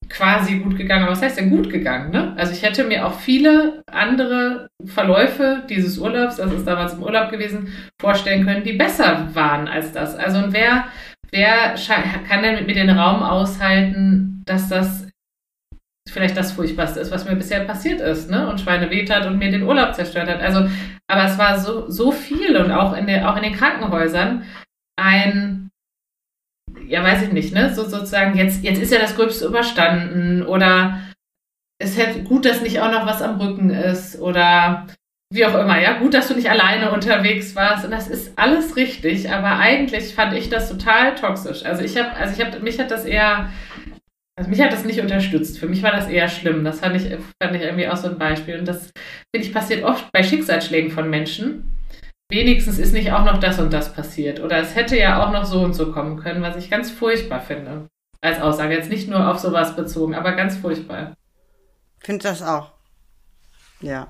[0.09, 1.05] quasi gut gegangen.
[1.05, 2.11] Aber was heißt denn gut gegangen?
[2.11, 2.35] Ne?
[2.37, 7.31] Also ich hätte mir auch viele andere Verläufe dieses Urlaubs, das ist damals im Urlaub
[7.31, 10.16] gewesen, vorstellen können, die besser waren als das.
[10.16, 10.87] Also und wer,
[11.31, 11.77] wer
[12.29, 15.03] kann denn mit mir den Raum aushalten, dass das
[16.09, 18.48] vielleicht das Furchtbarste ist, was mir bisher passiert ist, ne?
[18.48, 20.40] Und Schweine hat und mir den Urlaub zerstört hat.
[20.40, 20.68] Also,
[21.07, 24.44] aber es war so, so viel und auch in, der, auch in den Krankenhäusern
[24.96, 25.70] ein,
[26.86, 27.74] ja, weiß ich nicht, ne?
[27.74, 31.00] So sozusagen, jetzt, jetzt ist ja das Gröbste überstanden oder
[31.78, 34.86] es hätte gut, dass nicht auch noch was am Rücken ist oder
[35.32, 38.76] wie auch immer, ja, gut, dass du nicht alleine unterwegs warst und das ist alles
[38.76, 41.64] richtig, aber eigentlich fand ich das total toxisch.
[41.64, 43.48] Also ich habe, also ich habe, mich hat das eher
[44.37, 45.59] also mich hat das nicht unterstützt.
[45.59, 46.64] Für mich war das eher schlimm.
[46.64, 47.09] Das fand ich,
[47.41, 48.59] fand ich irgendwie auch so ein Beispiel.
[48.59, 48.91] Und das,
[49.35, 51.70] finde ich, passiert oft bei Schicksalsschlägen von Menschen.
[52.30, 54.41] Wenigstens ist nicht auch noch das und das passiert.
[54.41, 57.41] Oder es hätte ja auch noch so und so kommen können, was ich ganz furchtbar
[57.41, 57.87] finde.
[58.20, 58.74] Als Aussage.
[58.74, 61.14] Jetzt nicht nur auf sowas bezogen, aber ganz furchtbar.
[62.01, 62.72] Finde das auch.
[63.80, 64.09] Ja.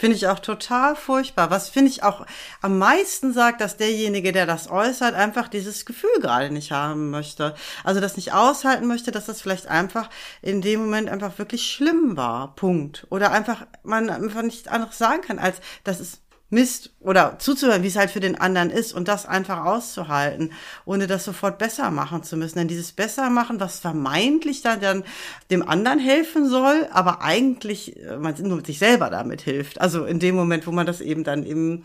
[0.00, 1.50] Finde ich auch total furchtbar.
[1.50, 2.24] Was finde ich auch
[2.62, 7.54] am meisten sagt, dass derjenige, der das äußert, einfach dieses Gefühl gerade nicht haben möchte.
[7.84, 10.08] Also das nicht aushalten möchte, dass das vielleicht einfach
[10.40, 12.54] in dem Moment einfach wirklich schlimm war.
[12.54, 13.06] Punkt.
[13.10, 17.86] Oder einfach man einfach nicht anderes sagen kann, als das ist Mist oder zuzuhören, wie
[17.86, 20.52] es halt für den anderen ist und das einfach auszuhalten,
[20.84, 22.58] ohne das sofort besser machen zu müssen.
[22.58, 25.04] Denn dieses besser machen, was vermeintlich dann, dann
[25.50, 29.80] dem anderen helfen soll, aber eigentlich äh, man nur sich selber damit hilft.
[29.80, 31.84] Also in dem Moment, wo man das eben dann eben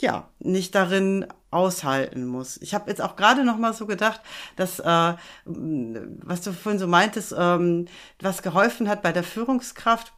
[0.00, 2.58] ja nicht darin aushalten muss.
[2.62, 4.20] Ich habe jetzt auch gerade noch mal so gedacht,
[4.56, 7.86] dass äh, was du vorhin so meintest, ähm,
[8.20, 10.12] was geholfen hat bei der Führungskraft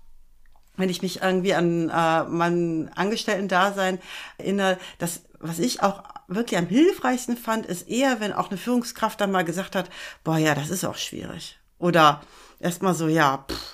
[0.77, 3.99] wenn ich mich irgendwie an äh, mein Angestellten-Dasein
[4.39, 9.21] erinnere, das, was ich auch wirklich am hilfreichsten fand, ist eher, wenn auch eine Führungskraft
[9.21, 9.91] dann mal gesagt hat,
[10.25, 11.59] boah, ja, das ist auch schwierig.
[11.79, 12.23] Oder
[12.61, 13.74] erstmal so, ja, pff,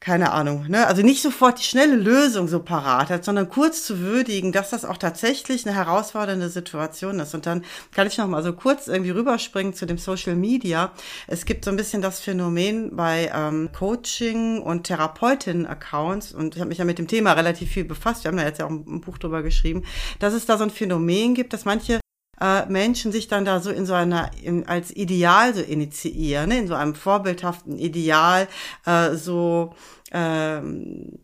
[0.00, 0.86] keine Ahnung, ne?
[0.86, 4.86] Also nicht sofort die schnelle Lösung so parat hat, sondern kurz zu würdigen, dass das
[4.86, 7.34] auch tatsächlich eine herausfordernde Situation ist.
[7.34, 10.92] Und dann kann ich noch mal so kurz irgendwie rüberspringen zu dem Social Media.
[11.26, 16.70] Es gibt so ein bisschen das Phänomen bei ähm, Coaching und Therapeutinnen-Accounts und ich habe
[16.70, 18.24] mich ja mit dem Thema relativ viel befasst.
[18.24, 19.84] Wir haben da jetzt ja auch ein Buch drüber geschrieben,
[20.18, 22.00] dass es da so ein Phänomen gibt, dass manche
[22.40, 26.58] äh, Menschen sich dann da so in so einer, in, als Ideal so initiieren, ne?
[26.58, 28.48] in so einem vorbildhaften Ideal,
[28.86, 29.74] äh, so,
[30.12, 31.18] ähm,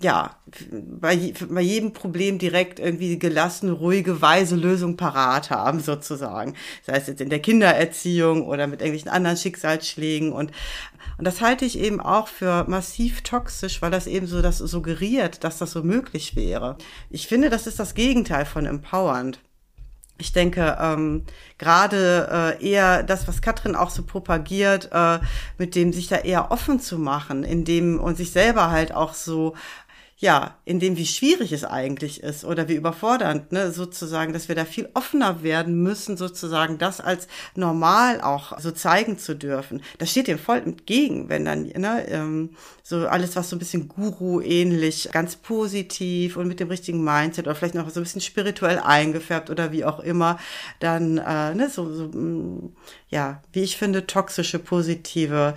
[0.00, 0.36] ja,
[1.00, 6.54] bei, bei jedem Problem direkt irgendwie gelassene, ruhige, weise Lösung parat haben, sozusagen.
[6.84, 10.50] Das heißt jetzt in der Kindererziehung oder mit irgendwelchen anderen Schicksalsschlägen und
[11.18, 15.44] und das halte ich eben auch für massiv toxisch, weil das eben so das suggeriert,
[15.44, 16.78] dass das so möglich wäre.
[17.10, 19.38] Ich finde, das ist das Gegenteil von empowernd
[20.22, 21.24] ich denke, ähm,
[21.58, 25.18] gerade äh, eher das, was Katrin auch so propagiert, äh,
[25.58, 29.14] mit dem sich da eher offen zu machen, in dem und sich selber halt auch
[29.14, 29.54] so
[30.22, 34.54] ja, in dem, wie schwierig es eigentlich ist oder wie überfordernd, ne, sozusagen, dass wir
[34.54, 39.82] da viel offener werden müssen, sozusagen, das als normal auch so zeigen zu dürfen.
[39.98, 42.50] Das steht dem voll entgegen, wenn dann, ne, ähm,
[42.84, 47.56] so alles, was so ein bisschen Guru-ähnlich, ganz positiv und mit dem richtigen Mindset oder
[47.56, 50.38] vielleicht noch so ein bisschen spirituell eingefärbt oder wie auch immer,
[50.78, 52.76] dann, äh, ne, so, so, mm,
[53.08, 55.56] ja, wie ich finde, toxische, positive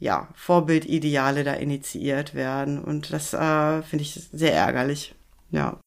[0.00, 2.82] ja, Vorbildideale da initiiert werden.
[2.82, 5.14] Und das äh, finde ich sehr ärgerlich.
[5.50, 5.78] Ja.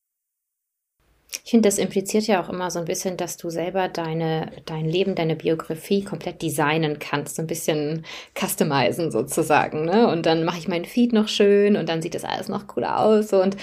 [1.43, 4.85] Ich finde, das impliziert ja auch immer so ein bisschen, dass du selber deine, dein
[4.85, 8.05] Leben, deine Biografie komplett designen kannst, so ein bisschen
[8.39, 9.83] customizen sozusagen.
[9.83, 10.07] Ne?
[10.07, 12.99] Und dann mache ich meinen Feed noch schön und dann sieht das alles noch cooler
[12.99, 13.33] aus.
[13.33, 13.57] Und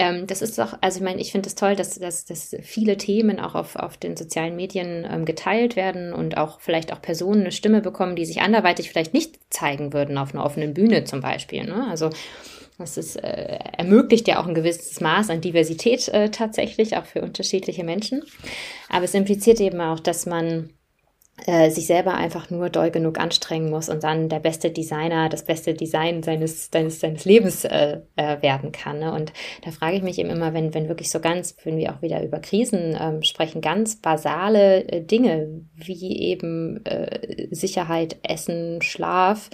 [0.00, 2.56] ähm, das ist doch, also ich meine, ich finde es das toll, dass, dass, dass
[2.62, 7.02] viele Themen auch auf, auf den sozialen Medien ähm, geteilt werden und auch vielleicht auch
[7.02, 11.04] Personen eine Stimme bekommen, die sich anderweitig vielleicht nicht zeigen würden auf einer offenen Bühne
[11.04, 11.64] zum Beispiel.
[11.64, 11.86] Ne?
[11.90, 12.08] Also
[12.78, 17.20] das ist, äh, ermöglicht ja auch ein gewisses Maß an Diversität äh, tatsächlich, auch für
[17.20, 18.22] unterschiedliche Menschen.
[18.88, 20.70] Aber es impliziert eben auch, dass man
[21.46, 25.44] äh, sich selber einfach nur doll genug anstrengen muss und dann der beste Designer, das
[25.44, 28.98] beste Design seines, seines, seines Lebens äh, äh, werden kann.
[28.98, 29.12] Ne?
[29.12, 29.32] Und
[29.64, 32.22] da frage ich mich eben immer, wenn, wenn wirklich so ganz, wenn wir auch wieder
[32.22, 39.50] über Krisen ähm, sprechen, ganz basale äh, Dinge wie eben äh, Sicherheit, Essen, Schlaf,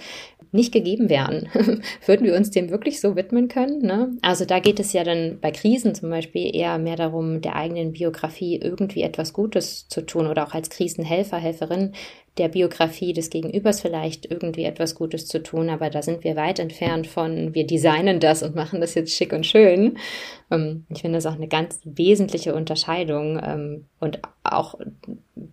[0.51, 1.49] nicht gegeben wären,
[2.05, 3.79] würden wir uns dem wirklich so widmen können?
[3.81, 4.17] Ne?
[4.21, 7.91] Also da geht es ja dann bei Krisen zum Beispiel eher mehr darum, der eigenen
[7.91, 11.76] Biografie irgendwie etwas Gutes zu tun oder auch als Krisenhelfer, Helferin
[12.37, 16.59] der Biografie des Gegenübers vielleicht irgendwie etwas Gutes zu tun, aber da sind wir weit
[16.59, 19.97] entfernt von, wir designen das und machen das jetzt schick und schön.
[20.51, 24.75] Ähm, ich finde das auch eine ganz wesentliche Unterscheidung ähm, und auch,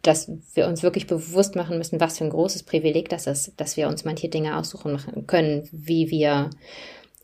[0.02, 3.76] dass wir uns wirklich bewusst machen müssen, was für ein großes Privileg das ist, dass
[3.76, 6.50] wir uns manche Dinge aussuchen können, wie wir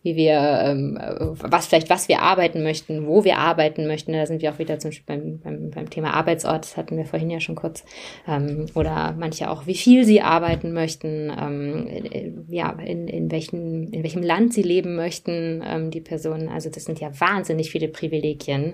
[0.03, 0.99] wie wir, ähm,
[1.43, 4.13] was vielleicht, was wir arbeiten möchten, wo wir arbeiten möchten.
[4.13, 7.05] Da sind wir auch wieder zum Beispiel beim, beim, beim Thema Arbeitsort, das hatten wir
[7.05, 7.85] vorhin ja schon kurz.
[8.27, 13.93] Ähm, oder manche auch, wie viel sie arbeiten möchten, ähm, äh, ja, in, in, welchen,
[13.93, 16.49] in welchem Land sie leben möchten, ähm, die Personen.
[16.49, 18.73] Also das sind ja wahnsinnig viele Privilegien,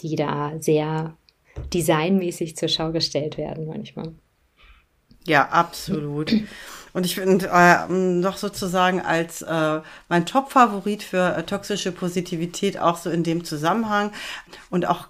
[0.00, 1.16] die da sehr
[1.72, 4.12] designmäßig zur Schau gestellt werden manchmal.
[5.26, 6.34] Ja, absolut.
[6.92, 12.96] Und ich finde äh, noch sozusagen als äh, mein Top-Favorit für äh, toxische Positivität auch
[12.96, 14.12] so in dem Zusammenhang
[14.70, 15.08] und auch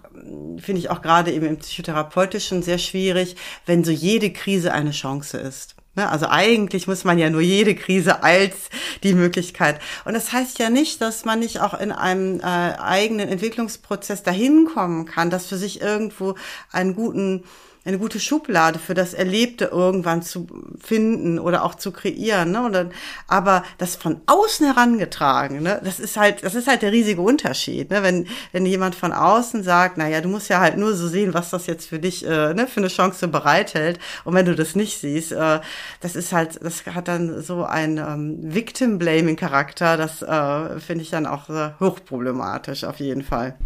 [0.59, 5.39] finde ich auch gerade eben im psychotherapeutischen sehr schwierig, wenn so jede Krise eine Chance
[5.39, 5.77] ist.
[5.97, 6.09] Ne?
[6.09, 8.71] Also eigentlich muss man ja nur jede Krise als
[9.03, 9.81] die Möglichkeit.
[10.05, 14.67] Und das heißt ja nicht, dass man nicht auch in einem äh, eigenen Entwicklungsprozess dahin
[14.73, 16.37] kommen kann, dass für sich irgendwo
[16.71, 17.45] einen guten
[17.85, 20.47] eine gute Schublade für das Erlebte irgendwann zu
[20.79, 22.51] finden oder auch zu kreieren.
[22.51, 22.69] Ne?
[22.71, 22.91] Dann,
[23.27, 25.81] aber das von außen herangetragen, ne?
[25.83, 27.91] das ist halt, das ist halt der riesige Unterschied.
[27.91, 28.03] Ne?
[28.03, 31.33] Wenn, wenn jemand von außen sagt, na ja, du musst ja halt nur so sehen,
[31.33, 33.99] was das jetzt für dich äh, ne, für eine Chance bereithält.
[34.25, 35.61] Und wenn du das nicht siehst, äh,
[36.01, 39.97] das ist halt, das hat dann so ein ähm, Victim-Blaming-Charakter.
[39.97, 43.57] Das äh, finde ich dann auch äh, hochproblematisch auf jeden Fall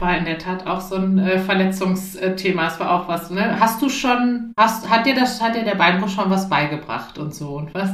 [0.00, 2.66] war in der Tat auch so ein äh, Verletzungsthema.
[2.66, 3.58] Es war auch was, ne?
[3.60, 7.34] Hast du schon, hast, hat dir das, hat dir der Beinbruch schon was beigebracht und
[7.34, 7.90] so und was?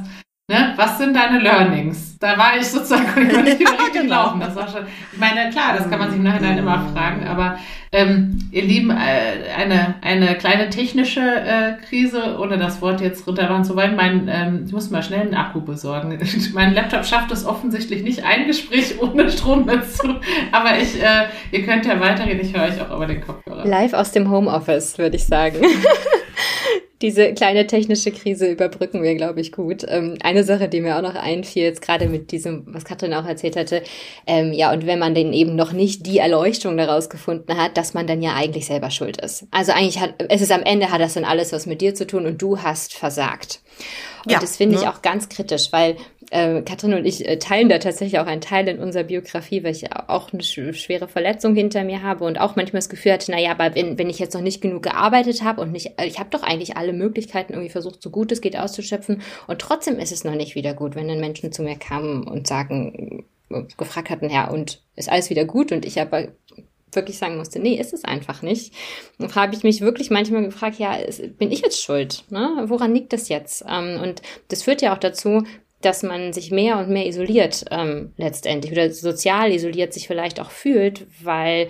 [0.51, 0.73] Ne?
[0.77, 2.19] Was sind deine Learnings?
[2.19, 4.25] Da war ich sozusagen ich war nicht richtig genau.
[4.25, 4.41] laufen.
[4.41, 7.59] Das war schon, ich meine, klar, das kann man sich im Nachhinein immer fragen, aber
[7.93, 13.63] ähm, ihr Lieben, äh, eine, eine kleine technische äh, Krise, ohne das Wort jetzt runterfahren
[13.63, 13.95] zu wollen.
[13.95, 16.19] Mein, ähm, ich muss mal schnell einen Akku besorgen.
[16.55, 20.15] mein Laptop schafft es offensichtlich nicht, ein Gespräch ohne Strom dazu.
[20.51, 23.67] Aber ich, äh, ihr könnt ja weitergehen, ich höre euch auch über den Kopfhörer.
[23.67, 25.59] Live aus dem Homeoffice, würde ich sagen.
[27.01, 29.85] diese kleine technische Krise überbrücken wir, glaube ich, gut.
[29.89, 33.25] Ähm, eine Sache, die mir auch noch einfiel, jetzt gerade mit diesem, was Katrin auch
[33.25, 33.83] erzählt hatte,
[34.27, 37.95] ähm, ja, und wenn man denn eben noch nicht die Erleuchtung daraus gefunden hat, dass
[37.95, 39.47] man dann ja eigentlich selber schuld ist.
[39.53, 42.07] Also eigentlich hat, es ist am Ende hat das dann alles was mit dir zu
[42.07, 43.61] tun und du hast versagt.
[44.25, 44.91] Und ja, das finde ich ne?
[44.91, 45.97] auch ganz kritisch, weil
[46.31, 49.73] äh, Katrin und ich äh, teilen da tatsächlich auch einen Teil in unserer Biografie, weil
[49.73, 53.31] ich auch eine sch schwere Verletzung hinter mir habe und auch manchmal das Gefühl hatte,
[53.31, 56.31] naja, aber wenn, wenn ich jetzt noch nicht genug gearbeitet habe und nicht, ich habe
[56.31, 60.25] doch eigentlich alle Möglichkeiten irgendwie versucht, so gut es geht auszuschöpfen und trotzdem ist es
[60.25, 63.25] noch nicht wieder gut, wenn dann Menschen zu mir kamen und sagen,
[63.77, 65.73] gefragt hatten, ja, und ist alles wieder gut?
[65.73, 66.29] Und ich aber
[66.93, 68.75] wirklich sagen musste, nee, ist es einfach nicht.
[69.19, 70.97] Und habe ich mich wirklich manchmal gefragt, ja,
[71.39, 72.25] bin ich jetzt schuld?
[72.31, 72.65] Ne?
[72.67, 73.65] Woran liegt das jetzt?
[73.69, 75.45] Ähm, und das führt ja auch dazu,
[75.81, 80.51] dass man sich mehr und mehr isoliert ähm, letztendlich oder sozial isoliert sich vielleicht auch
[80.51, 81.69] fühlt, weil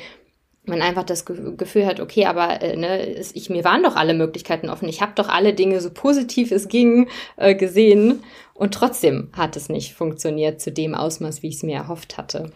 [0.65, 4.69] man einfach das Gefühl hat, okay, aber äh, ne, ich, mir waren doch alle Möglichkeiten
[4.69, 8.23] offen, ich habe doch alle Dinge so positiv es ging äh, gesehen
[8.55, 12.53] und trotzdem hat es nicht funktioniert zu dem Ausmaß, wie ich es mir erhofft hatte.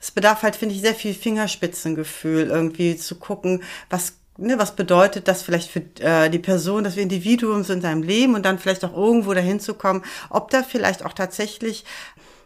[0.00, 5.28] Es bedarf halt, finde ich, sehr viel Fingerspitzengefühl, irgendwie zu gucken, was ne, was bedeutet
[5.28, 8.84] das vielleicht für äh, die Person, das Individuum so in seinem Leben und dann vielleicht
[8.84, 11.84] auch irgendwo dahin zu kommen, ob da vielleicht auch tatsächlich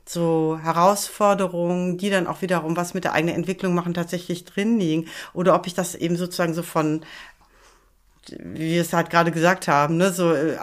[0.05, 5.07] so Herausforderungen, die dann auch wiederum was mit der eigenen Entwicklung machen, tatsächlich drin liegen.
[5.35, 7.03] Oder ob ich das eben sozusagen so von
[8.39, 10.57] wie wir es halt gerade gesagt haben, ne, so äh,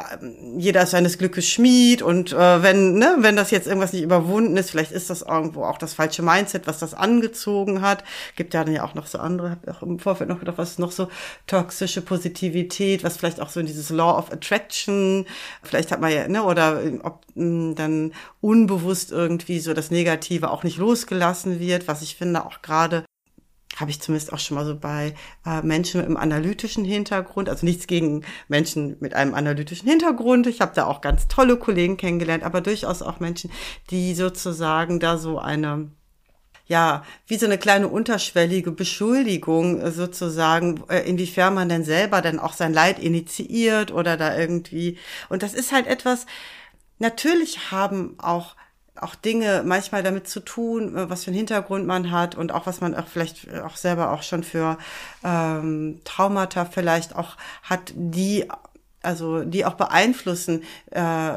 [0.57, 4.57] jeder ist seines Glückes Schmied und äh, wenn, ne, wenn das jetzt irgendwas nicht überwunden
[4.57, 8.03] ist, vielleicht ist das irgendwo auch das falsche Mindset, was das angezogen hat.
[8.35, 10.71] Gibt ja dann ja auch noch so andere, habe auch im Vorfeld noch gedacht, was
[10.71, 11.09] ist noch so
[11.45, 15.25] toxische Positivität, was vielleicht auch so in dieses Law of Attraction,
[15.63, 20.51] vielleicht hat man ja, ne, oder ob mh, hm, dann unbewusst irgendwie so das Negative
[20.51, 23.03] auch nicht losgelassen wird, was ich finde auch gerade
[23.77, 25.13] habe ich zumindest auch schon mal so bei
[25.45, 30.47] äh, Menschen mit einem analytischen Hintergrund, also nichts gegen Menschen mit einem analytischen Hintergrund.
[30.47, 33.51] Ich habe da auch ganz tolle Kollegen kennengelernt, aber durchaus auch Menschen,
[33.91, 35.91] die sozusagen da so eine
[36.69, 42.39] ja, wie so eine kleine unterschwellige Beschuldigung äh, sozusagen, äh, inwiefern man denn selber dann
[42.39, 44.97] auch sein Leid initiiert oder da irgendwie.
[45.29, 46.25] Und das ist halt etwas,
[46.99, 48.57] natürlich haben auch
[49.01, 52.65] auch Dinge manchmal damit zu tun, äh, was für einen Hintergrund man hat und auch
[52.65, 54.77] was man auch vielleicht auch selber auch schon für
[55.23, 58.45] ähm, Traumata vielleicht auch hat, die
[59.01, 61.31] also die auch beeinflussen, äh,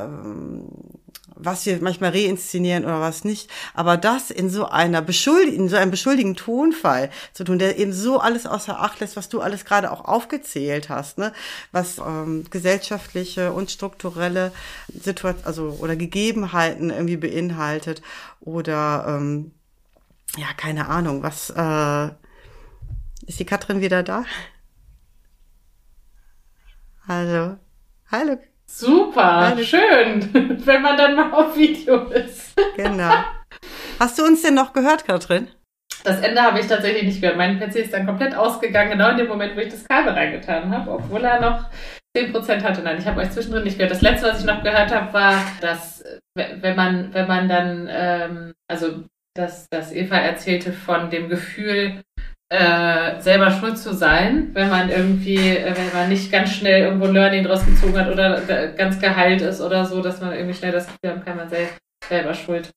[1.42, 3.50] was wir manchmal reinszenieren oder was nicht.
[3.74, 7.92] Aber das in so einer beschuldigen, in so einem beschuldigen Tonfall zu tun, der eben
[7.92, 11.32] so alles außer Acht lässt, was du alles gerade auch aufgezählt hast, ne?
[11.72, 14.52] was ähm, gesellschaftliche und strukturelle
[14.92, 18.02] Situation, also oder Gegebenheiten irgendwie beinhaltet
[18.40, 19.52] oder ähm,
[20.36, 22.08] ja keine Ahnung, was äh,
[23.26, 24.24] ist die Katrin wieder da?
[27.06, 27.56] Hallo.
[28.10, 28.38] Hallo.
[28.72, 29.62] Super, Hallo.
[29.64, 30.30] schön,
[30.64, 32.54] wenn man dann mal auf Video ist.
[32.76, 33.12] Genau.
[33.98, 35.48] Hast du uns denn noch gehört, Katrin?
[36.04, 37.36] Das Ende habe ich tatsächlich nicht gehört.
[37.36, 40.70] Mein PC ist dann komplett ausgegangen, genau in dem Moment, wo ich das Kabel reingetan
[40.74, 41.64] habe, obwohl er noch
[42.16, 42.82] 10% hatte.
[42.82, 43.92] Nein, ich habe euch zwischendrin nicht gehört.
[43.92, 46.02] Das letzte, was ich noch gehört habe, war, dass
[46.34, 49.02] wenn man, wenn man dann, ähm, also
[49.36, 52.02] dass, dass Eva erzählte von dem Gefühl,
[52.50, 57.06] äh, selber schuld zu sein, wenn man irgendwie, äh, wenn man nicht ganz schnell irgendwo
[57.06, 58.40] Learning draus gezogen hat oder
[58.76, 61.68] ganz geheilt ist oder so, dass man irgendwie schnell das Gefühl haben kann, man sei
[62.08, 62.70] selber schuld.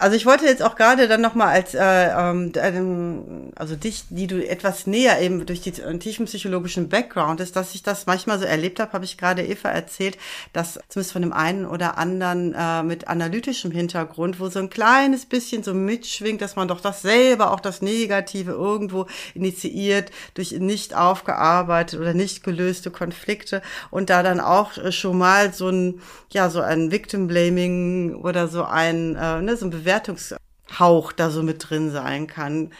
[0.00, 4.48] Also ich wollte jetzt auch gerade dann nochmal als, äh, ähm, also dich, die du
[4.48, 8.78] etwas näher eben durch die tiefen psychologischen Background ist, dass ich das manchmal so erlebt
[8.78, 10.16] habe, habe ich gerade Eva erzählt,
[10.52, 15.26] dass zumindest von dem einen oder anderen äh, mit analytischem Hintergrund, wo so ein kleines
[15.26, 20.94] bisschen so mitschwingt, dass man doch das selber, auch das Negative irgendwo initiiert durch nicht
[20.94, 26.60] aufgearbeitet oder nicht gelöste Konflikte und da dann auch schon mal so ein, ja, so
[26.60, 31.90] ein Victim Blaming oder so ein, äh, ne, so ein Bewertungshauch da so mit drin
[31.90, 32.72] sein kann.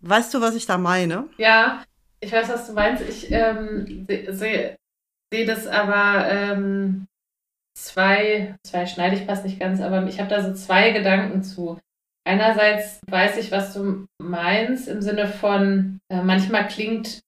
[0.00, 1.28] Weißt du, was ich da meine?
[1.36, 1.84] Ja,
[2.20, 3.02] ich weiß, was du meinst.
[3.02, 4.76] Ich ähm, sehe
[5.32, 7.06] seh das aber ähm,
[7.76, 11.78] zwei, zwei schneide ich fast nicht ganz, aber ich habe da so zwei Gedanken zu.
[12.26, 17.20] Einerseits weiß ich, was du meinst, im Sinne von, äh, manchmal klingt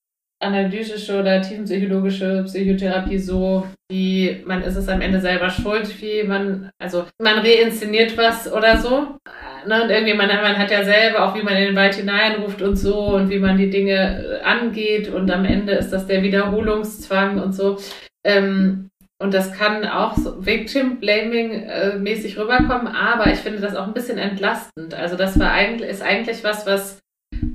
[0.43, 6.71] analytische oder tiefenpsychologische Psychotherapie so, wie man ist es am Ende selber schuld, wie man,
[6.79, 9.19] also man reinszeniert was oder so.
[9.67, 9.83] Ne?
[9.83, 12.77] Und irgendwie, man, man hat ja selber auch, wie man in den Wald hineinruft und
[12.77, 17.41] so und wie man die Dinge äh, angeht und am Ende ist das der Wiederholungszwang
[17.41, 17.79] und so.
[18.25, 23.87] Ähm, und das kann auch so Victim Blaming äh, rüberkommen, aber ich finde das auch
[23.87, 24.93] ein bisschen entlastend.
[24.93, 27.01] Also das war eigentlich, ist eigentlich was, was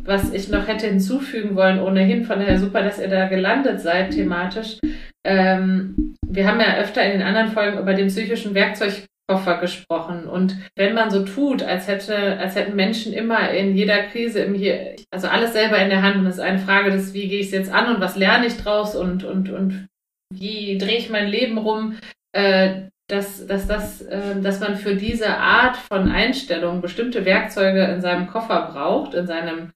[0.03, 4.11] was ich noch hätte hinzufügen wollen, ohnehin von daher super, dass ihr da gelandet seid
[4.11, 4.77] thematisch.
[5.25, 10.25] Ähm, wir haben ja öfter in den anderen Folgen über den psychischen Werkzeugkoffer gesprochen.
[10.25, 14.55] Und wenn man so tut, als hätte, als hätten Menschen immer in jeder Krise im
[14.55, 17.39] hier, also alles selber in der Hand und es ist eine Frage des, wie gehe
[17.39, 19.87] ich es jetzt an und was lerne ich draus und, und, und
[20.33, 21.97] wie drehe ich mein Leben rum,
[22.33, 28.01] äh, dass, dass, das, äh, dass man für diese Art von Einstellung bestimmte Werkzeuge in
[28.01, 29.71] seinem Koffer braucht, in seinem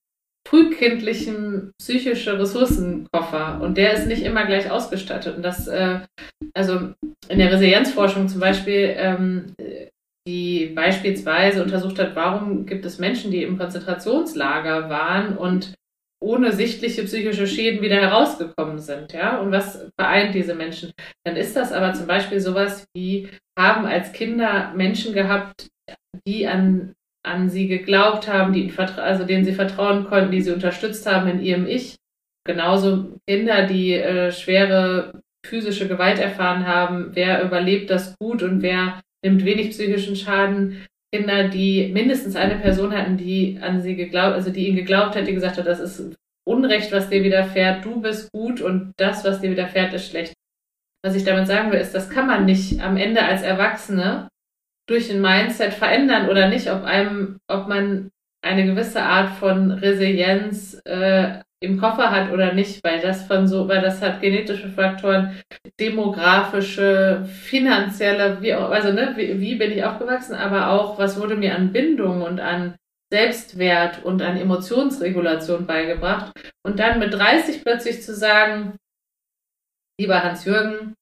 [0.48, 5.36] frühkindlichen psychische Ressourcenkoffer und der ist nicht immer gleich ausgestattet.
[5.38, 6.00] Und das, äh,
[6.54, 6.94] also
[7.28, 9.54] in der Resilienzforschung zum Beispiel, ähm,
[10.28, 15.74] die beispielsweise untersucht hat, warum gibt es Menschen, die im Konzentrationslager waren und
[16.26, 20.92] ohne sichtliche psychische Schäden wieder herausgekommen sind, ja, und was vereint diese Menschen?
[21.24, 25.68] Dann ist das aber zum Beispiel sowas wie, haben als Kinder Menschen gehabt,
[26.28, 26.96] die an
[27.26, 31.42] an sie geglaubt haben, die also denen sie vertrauen konnten, die sie unterstützt haben in
[31.42, 31.96] ihrem Ich.
[32.46, 39.02] Genauso Kinder, die äh, schwere physische Gewalt erfahren haben, wer überlebt das gut und wer
[39.24, 40.86] nimmt wenig psychischen Schaden.
[41.16, 45.28] Kinder, die mindestens eine Person hatten, die an sie geglaubt, also die ihnen geglaubt hat,
[45.28, 46.16] die gesagt hat, das ist
[46.47, 50.34] Unrecht, was dir widerfährt, du bist gut und das, was dir widerfährt, ist schlecht.
[51.03, 54.28] Was ich damit sagen will, ist, das kann man nicht am Ende als Erwachsene
[54.88, 58.11] durch ein Mindset verändern oder nicht, ob einem, ob man
[58.43, 63.68] eine gewisse Art von Resilienz äh, im Koffer hat oder nicht, weil das von so,
[63.68, 65.41] weil das hat genetische Faktoren,
[65.80, 71.36] demografische, finanzielle, wie auch, also ne, wie, wie bin ich aufgewachsen, aber auch, was wurde
[71.36, 72.76] mir an Bindung und an
[73.12, 76.34] Selbstwert und an Emotionsregulation beigebracht.
[76.64, 78.78] Und dann mit 30 plötzlich zu sagen,
[79.99, 80.95] lieber Hans-Jürgen,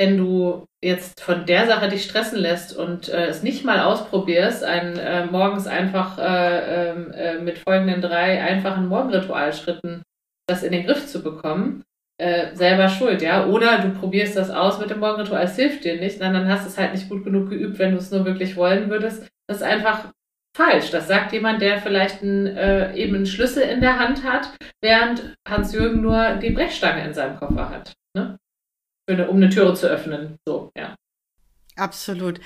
[0.00, 4.64] wenn du jetzt von der Sache dich stressen lässt und äh, es nicht mal ausprobierst,
[4.64, 10.02] ein, äh, morgens einfach äh, ähm, äh, mit folgenden drei einfachen Morgenritualschritten
[10.48, 11.84] das in den Griff zu bekommen,
[12.18, 13.46] äh, selber schuld, ja.
[13.46, 16.64] Oder du probierst das aus mit dem Morgenritual, es hilft dir nicht, dann, dann hast
[16.64, 19.28] du es halt nicht gut genug geübt, wenn du es nur wirklich wollen würdest.
[19.48, 20.12] Das ist einfach
[20.56, 20.90] falsch.
[20.90, 24.50] Das sagt jemand, der vielleicht einen, äh, eben einen Schlüssel in der Hand hat,
[24.82, 27.92] während Hans-Jürgen nur die Brechstange in seinem Koffer hat.
[28.16, 28.38] Ne?
[29.12, 30.38] Eine, um eine Türe zu öffnen.
[30.46, 30.96] So, ja.
[31.76, 32.40] Absolut.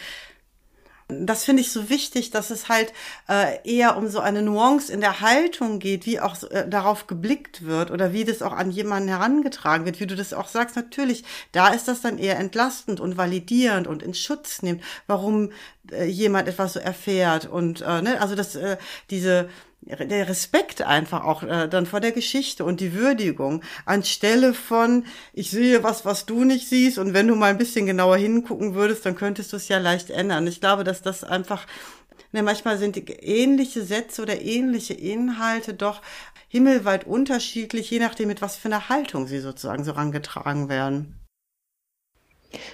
[1.08, 2.94] Das finde ich so wichtig, dass es halt
[3.28, 7.66] äh, eher um so eine Nuance in der Haltung geht, wie auch äh, darauf geblickt
[7.66, 10.76] wird oder wie das auch an jemanden herangetragen wird, wie du das auch sagst.
[10.76, 15.52] Natürlich, da ist das dann eher entlastend und validierend und in Schutz nimmt, warum
[15.90, 18.78] äh, jemand etwas so erfährt und äh, ne, also das äh,
[19.10, 19.50] diese
[19.87, 25.51] der Respekt einfach auch äh, dann vor der Geschichte und die Würdigung anstelle von ich
[25.51, 29.05] sehe was, was du nicht siehst und wenn du mal ein bisschen genauer hingucken würdest,
[29.05, 30.47] dann könntest du es ja leicht ändern.
[30.47, 31.66] Ich glaube, dass das einfach
[32.32, 36.03] ne, manchmal sind ähnliche Sätze oder ähnliche Inhalte doch
[36.49, 41.24] himmelweit unterschiedlich, je nachdem mit was für einer Haltung sie sozusagen so rangetragen werden.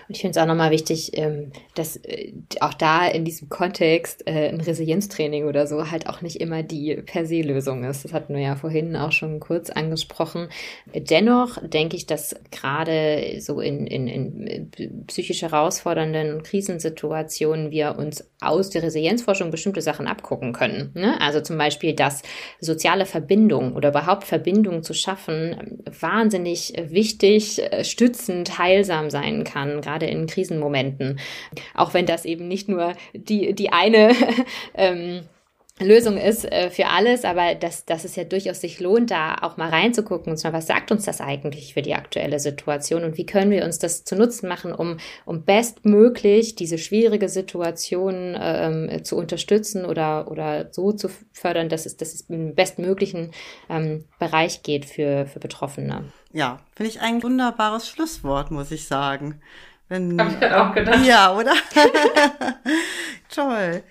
[0.09, 4.27] Und ich finde es auch nochmal wichtig, ähm, dass äh, auch da in diesem Kontext
[4.27, 8.05] äh, ein Resilienztraining oder so halt auch nicht immer die per se Lösung ist.
[8.05, 10.49] Das hatten wir ja vorhin auch schon kurz angesprochen.
[10.95, 18.71] Dennoch denke ich, dass gerade so in, in, in psychisch herausfordernden Krisensituationen wir uns aus
[18.71, 20.91] der Resilienzforschung bestimmte Sachen abgucken können.
[20.95, 21.21] Ne?
[21.21, 22.23] Also zum Beispiel, dass
[22.61, 29.81] soziale Verbindung oder überhaupt Verbindung zu schaffen wahnsinnig wichtig, äh, stützend, heilsam sein kann kann,
[29.81, 31.21] gerade in Krisenmomenten.
[31.75, 34.15] Auch wenn das eben nicht nur die, die eine
[34.75, 35.23] ähm,
[35.85, 39.57] Lösung ist äh, für alles, aber dass, dass es ja durchaus sich lohnt, da auch
[39.57, 43.27] mal reinzugucken und zwar, was sagt uns das eigentlich für die aktuelle Situation und wie
[43.27, 49.17] können wir uns das zu Nutzen machen, um, um bestmöglich diese schwierige Situation ähm, zu
[49.17, 53.33] unterstützen oder, oder so zu fördern, dass es, dass es im bestmöglichen
[53.69, 56.05] ähm, Bereich geht für, für Betroffene.
[56.33, 59.41] Ja, finde ich ein wunderbares Schlusswort, muss ich sagen.
[59.89, 61.05] Wenn, Hab ich auch gedacht.
[61.05, 61.53] Ja, oder?
[63.29, 63.83] Toll.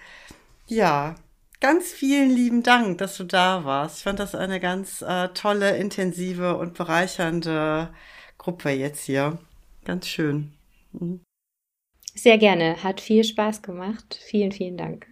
[0.68, 1.16] Ja,
[1.60, 3.98] ganz vielen lieben Dank, dass du da warst.
[3.98, 7.94] Ich fand das eine ganz äh, tolle, intensive und bereichernde
[8.38, 9.38] Gruppe jetzt hier.
[9.86, 10.54] Ganz schön.
[10.94, 11.22] Mhm.
[12.16, 12.84] Sehr gerne.
[12.84, 14.20] Hat viel Spaß gemacht.
[14.30, 15.08] Vielen, vielen Dank.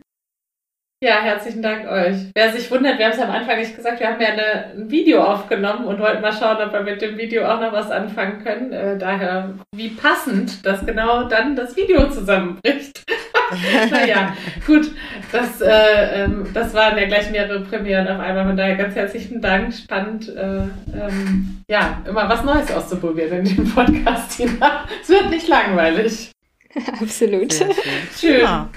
[1.04, 2.16] Ja, herzlichen Dank euch.
[2.34, 4.89] Wer sich wundert, wir haben es am Anfang nicht gesagt, wir haben ja eine, ein
[4.89, 8.43] Video aufgenommen und wollten mal schauen, ob wir mit dem Video auch noch was anfangen
[8.43, 8.74] können.
[8.74, 13.04] Äh, daher, wie passend, dass genau dann das Video zusammenbricht.
[13.91, 14.36] naja,
[14.66, 14.91] gut,
[15.32, 18.48] das, äh, ähm, das waren ja gleich mehrere Premieren auf einmal.
[18.48, 19.76] Von daher ganz herzlichen Dank.
[19.76, 20.62] Spannend, äh,
[20.98, 24.39] ähm, ja, immer was Neues auszuprobieren in dem Podcast.
[24.39, 26.32] Es wird nicht langweilig.
[27.00, 27.54] Absolut.
[27.54, 27.72] Schön.
[28.20, 28.41] schön.
[28.41, 28.70] Ja.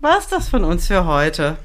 [0.00, 1.56] Dann war's das von uns für heute.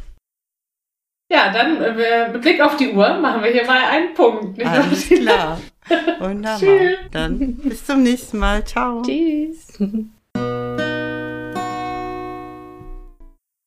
[1.31, 4.57] Ja, dann äh, mit Blick auf die Uhr machen wir hier mal einen Punkt.
[4.57, 5.59] Nicht Alles klar.
[6.19, 6.59] Wunderbar.
[6.59, 6.97] Tschüss.
[7.11, 8.63] Dann bis zum nächsten Mal.
[8.65, 9.01] Ciao.
[9.01, 9.79] Tschüss.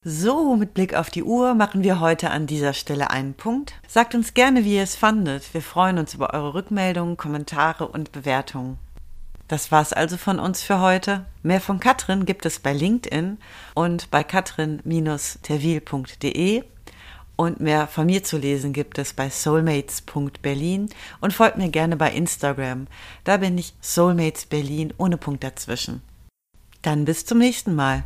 [0.04, 3.74] So, mit Blick auf die Uhr machen wir heute an dieser Stelle einen Punkt.
[3.86, 5.52] Sagt uns gerne, wie ihr es fandet.
[5.52, 8.78] Wir freuen uns über eure Rückmeldungen, Kommentare und Bewertungen.
[9.48, 11.24] Das war's also von uns für heute.
[11.42, 13.38] Mehr von Katrin gibt es bei LinkedIn
[13.74, 16.62] und bei katrin-terwil.de
[17.36, 20.90] und mehr von mir zu lesen gibt es bei soulmates.berlin
[21.20, 22.88] und folgt mir gerne bei Instagram.
[23.24, 26.02] Da bin ich Soulmates Berlin ohne Punkt dazwischen.
[26.82, 28.04] Dann bis zum nächsten Mal.